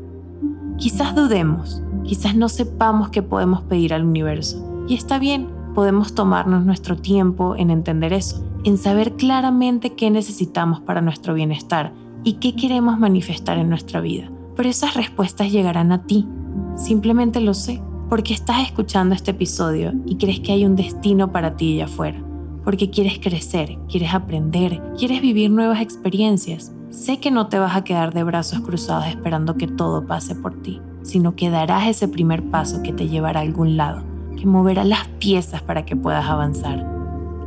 [0.78, 4.86] Quizás dudemos, quizás no sepamos qué podemos pedir al universo.
[4.88, 10.82] Y está bien, podemos tomarnos nuestro tiempo en entender eso en saber claramente qué necesitamos
[10.82, 11.94] para nuestro bienestar
[12.24, 14.32] y qué queremos manifestar en nuestra vida.
[14.56, 16.28] Pero esas respuestas llegarán a ti.
[16.76, 21.56] Simplemente lo sé, porque estás escuchando este episodio y crees que hay un destino para
[21.58, 22.24] ti allá afuera.
[22.64, 26.72] Porque quieres crecer, quieres aprender, quieres vivir nuevas experiencias.
[26.92, 30.62] Sé que no te vas a quedar de brazos cruzados esperando que todo pase por
[30.62, 34.04] ti, sino que darás ese primer paso que te llevará a algún lado,
[34.42, 36.84] que moverá las piezas para que puedas avanzar.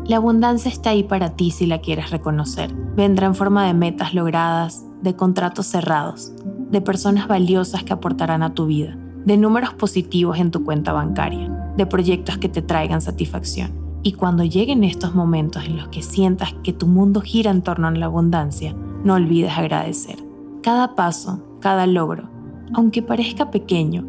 [0.07, 2.73] La abundancia está ahí para ti si la quieres reconocer.
[2.95, 6.33] Vendrá en forma de metas logradas, de contratos cerrados,
[6.71, 11.49] de personas valiosas que aportarán a tu vida, de números positivos en tu cuenta bancaria,
[11.77, 13.73] de proyectos que te traigan satisfacción.
[14.05, 17.89] Y cuando lleguen estos momentos en los que sientas que tu mundo gira en torno
[17.89, 18.73] a la abundancia,
[19.03, 20.19] no olvides agradecer.
[20.63, 22.29] Cada paso, cada logro,
[22.73, 24.05] aunque parezca pequeño,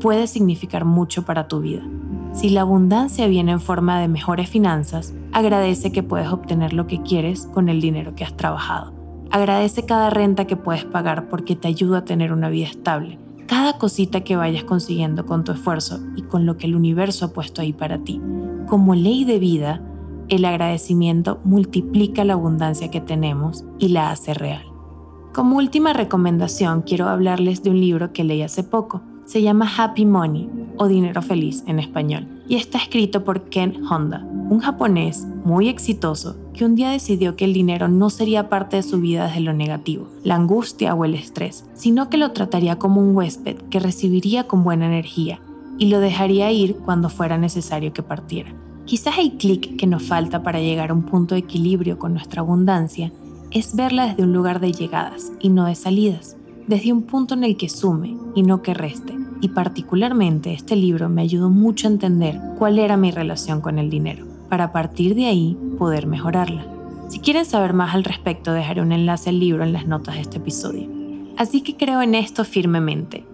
[0.00, 1.84] puede significar mucho para tu vida.
[2.34, 7.00] Si la abundancia viene en forma de mejores finanzas, agradece que puedes obtener lo que
[7.00, 8.92] quieres con el dinero que has trabajado.
[9.30, 13.20] Agradece cada renta que puedes pagar porque te ayuda a tener una vida estable.
[13.46, 17.32] Cada cosita que vayas consiguiendo con tu esfuerzo y con lo que el universo ha
[17.32, 18.20] puesto ahí para ti.
[18.66, 19.80] Como ley de vida,
[20.28, 24.64] el agradecimiento multiplica la abundancia que tenemos y la hace real.
[25.32, 29.02] Como última recomendación, quiero hablarles de un libro que leí hace poco.
[29.26, 34.26] Se llama Happy Money o Dinero Feliz en español y está escrito por Ken Honda,
[34.50, 38.82] un japonés muy exitoso que un día decidió que el dinero no sería parte de
[38.82, 43.00] su vida desde lo negativo, la angustia o el estrés, sino que lo trataría como
[43.00, 45.40] un huésped que recibiría con buena energía
[45.78, 48.54] y lo dejaría ir cuando fuera necesario que partiera.
[48.84, 52.42] Quizás el clic que nos falta para llegar a un punto de equilibrio con nuestra
[52.42, 53.10] abundancia
[53.50, 56.36] es verla desde un lugar de llegadas y no de salidas,
[56.66, 59.14] desde un punto en el que sume y no que reste.
[59.40, 63.90] Y particularmente este libro me ayudó mucho a entender cuál era mi relación con el
[63.90, 66.66] dinero, para a partir de ahí poder mejorarla.
[67.08, 70.22] Si quieren saber más al respecto, dejaré un enlace al libro en las notas de
[70.22, 70.88] este episodio.
[71.36, 73.24] Así que creo en esto firmemente.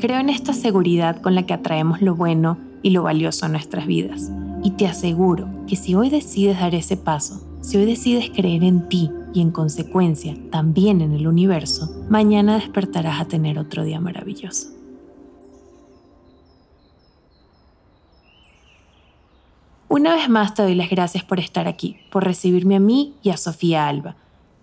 [0.00, 3.86] Creo en esta seguridad con la que atraemos lo bueno y lo valioso a nuestras
[3.86, 4.32] vidas.
[4.64, 8.88] Y te aseguro que si hoy decides dar ese paso, si hoy decides creer en
[8.88, 14.68] ti y en consecuencia también en el universo, mañana despertarás a tener otro día maravilloso.
[19.88, 23.30] Una vez más te doy las gracias por estar aquí, por recibirme a mí y
[23.30, 24.14] a Sofía Alba,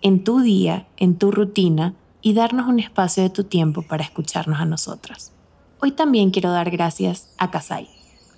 [0.01, 4.59] en tu día, en tu rutina y darnos un espacio de tu tiempo para escucharnos
[4.59, 5.33] a nosotras.
[5.81, 7.89] Hoy también quiero dar gracias a Kasai,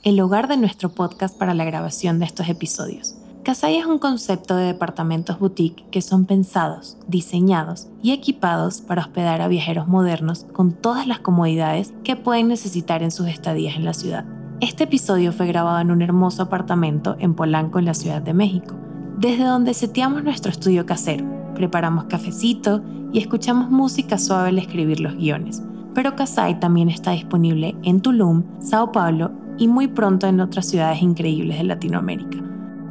[0.04, 3.19] el hogar de nuestro podcast para la grabación de estos episodios.
[3.44, 9.42] Kasai es un concepto de departamentos boutique que son pensados, diseñados y equipados para hospedar
[9.42, 13.94] a viajeros modernos con todas las comodidades que pueden necesitar en sus estadías en la
[13.94, 14.26] ciudad.
[14.60, 18.76] Este episodio fue grabado en un hermoso apartamento en Polanco, en la Ciudad de México,
[19.18, 21.26] desde donde seteamos nuestro estudio casero,
[21.56, 22.84] preparamos cafecito
[23.14, 25.64] y escuchamos música suave al escribir los guiones.
[25.96, 31.02] Pero Kasai también está disponible en Tulum, Sao Paulo y muy pronto en otras ciudades
[31.02, 32.49] increíbles de Latinoamérica.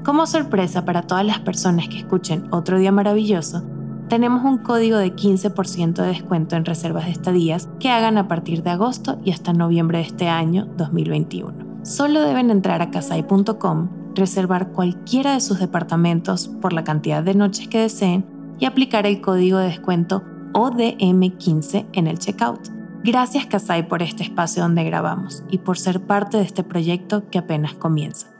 [0.08, 3.62] Como sorpresa para todas las personas que escuchen Otro Día Maravilloso,
[4.08, 8.62] tenemos un código de 15% de descuento en reservas de estadías que hagan a partir
[8.62, 11.82] de agosto y hasta noviembre de este año 2021.
[11.82, 17.68] Solo deben entrar a casai.com, reservar cualquiera de sus departamentos por la cantidad de noches
[17.68, 18.24] que deseen
[18.58, 20.22] y aplicar el código de descuento
[20.54, 22.70] ODM15 en el checkout.
[23.04, 27.36] Gracias Casai por este espacio donde grabamos y por ser parte de este proyecto que
[27.36, 28.37] apenas comienza.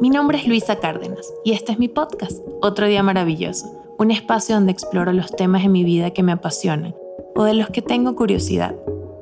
[0.00, 4.54] Mi nombre es Luisa Cárdenas y este es mi podcast, Otro Día Maravilloso, un espacio
[4.54, 6.94] donde exploro los temas de mi vida que me apasionan
[7.36, 8.74] o de los que tengo curiosidad,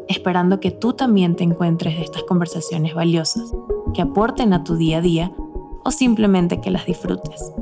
[0.07, 3.53] esperando que tú también te encuentres de estas conversaciones valiosas,
[3.93, 5.33] que aporten a tu día a día
[5.85, 7.53] o simplemente que las disfrutes.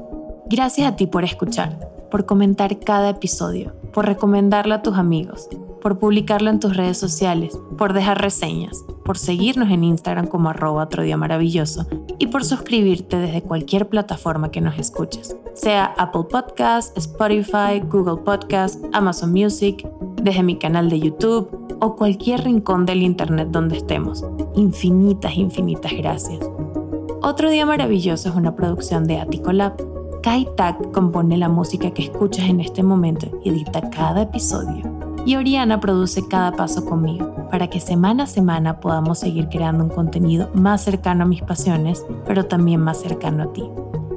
[0.51, 5.49] Gracias a ti por escuchar, por comentar cada episodio, por recomendarlo a tus amigos,
[5.87, 10.83] por publicarlo en tus redes sociales, por dejar reseñas, por seguirnos en Instagram como arroba
[10.83, 11.87] otro día maravilloso
[12.19, 18.85] y por suscribirte desde cualquier plataforma que nos escuches, sea Apple Podcast, Spotify, Google Podcast,
[18.95, 19.89] Amazon Music,
[20.21, 24.25] desde mi canal de YouTube o cualquier rincón del Internet donde estemos.
[24.57, 26.51] Infinitas, infinitas gracias.
[27.23, 29.77] Otro Día Maravilloso es una producción de Attico Lab.
[30.21, 34.96] Kai Tak compone la música que escuchas en este momento y edita cada episodio
[35.27, 39.91] y Oriana produce cada paso conmigo para que semana a semana podamos seguir creando un
[39.91, 43.69] contenido más cercano a mis pasiones, pero también más cercano a ti.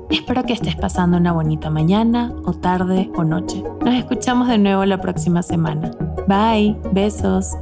[0.09, 3.63] Espero que estés pasando una bonita mañana o tarde o noche.
[3.83, 5.91] Nos escuchamos de nuevo la próxima semana.
[6.27, 7.55] Bye, besos.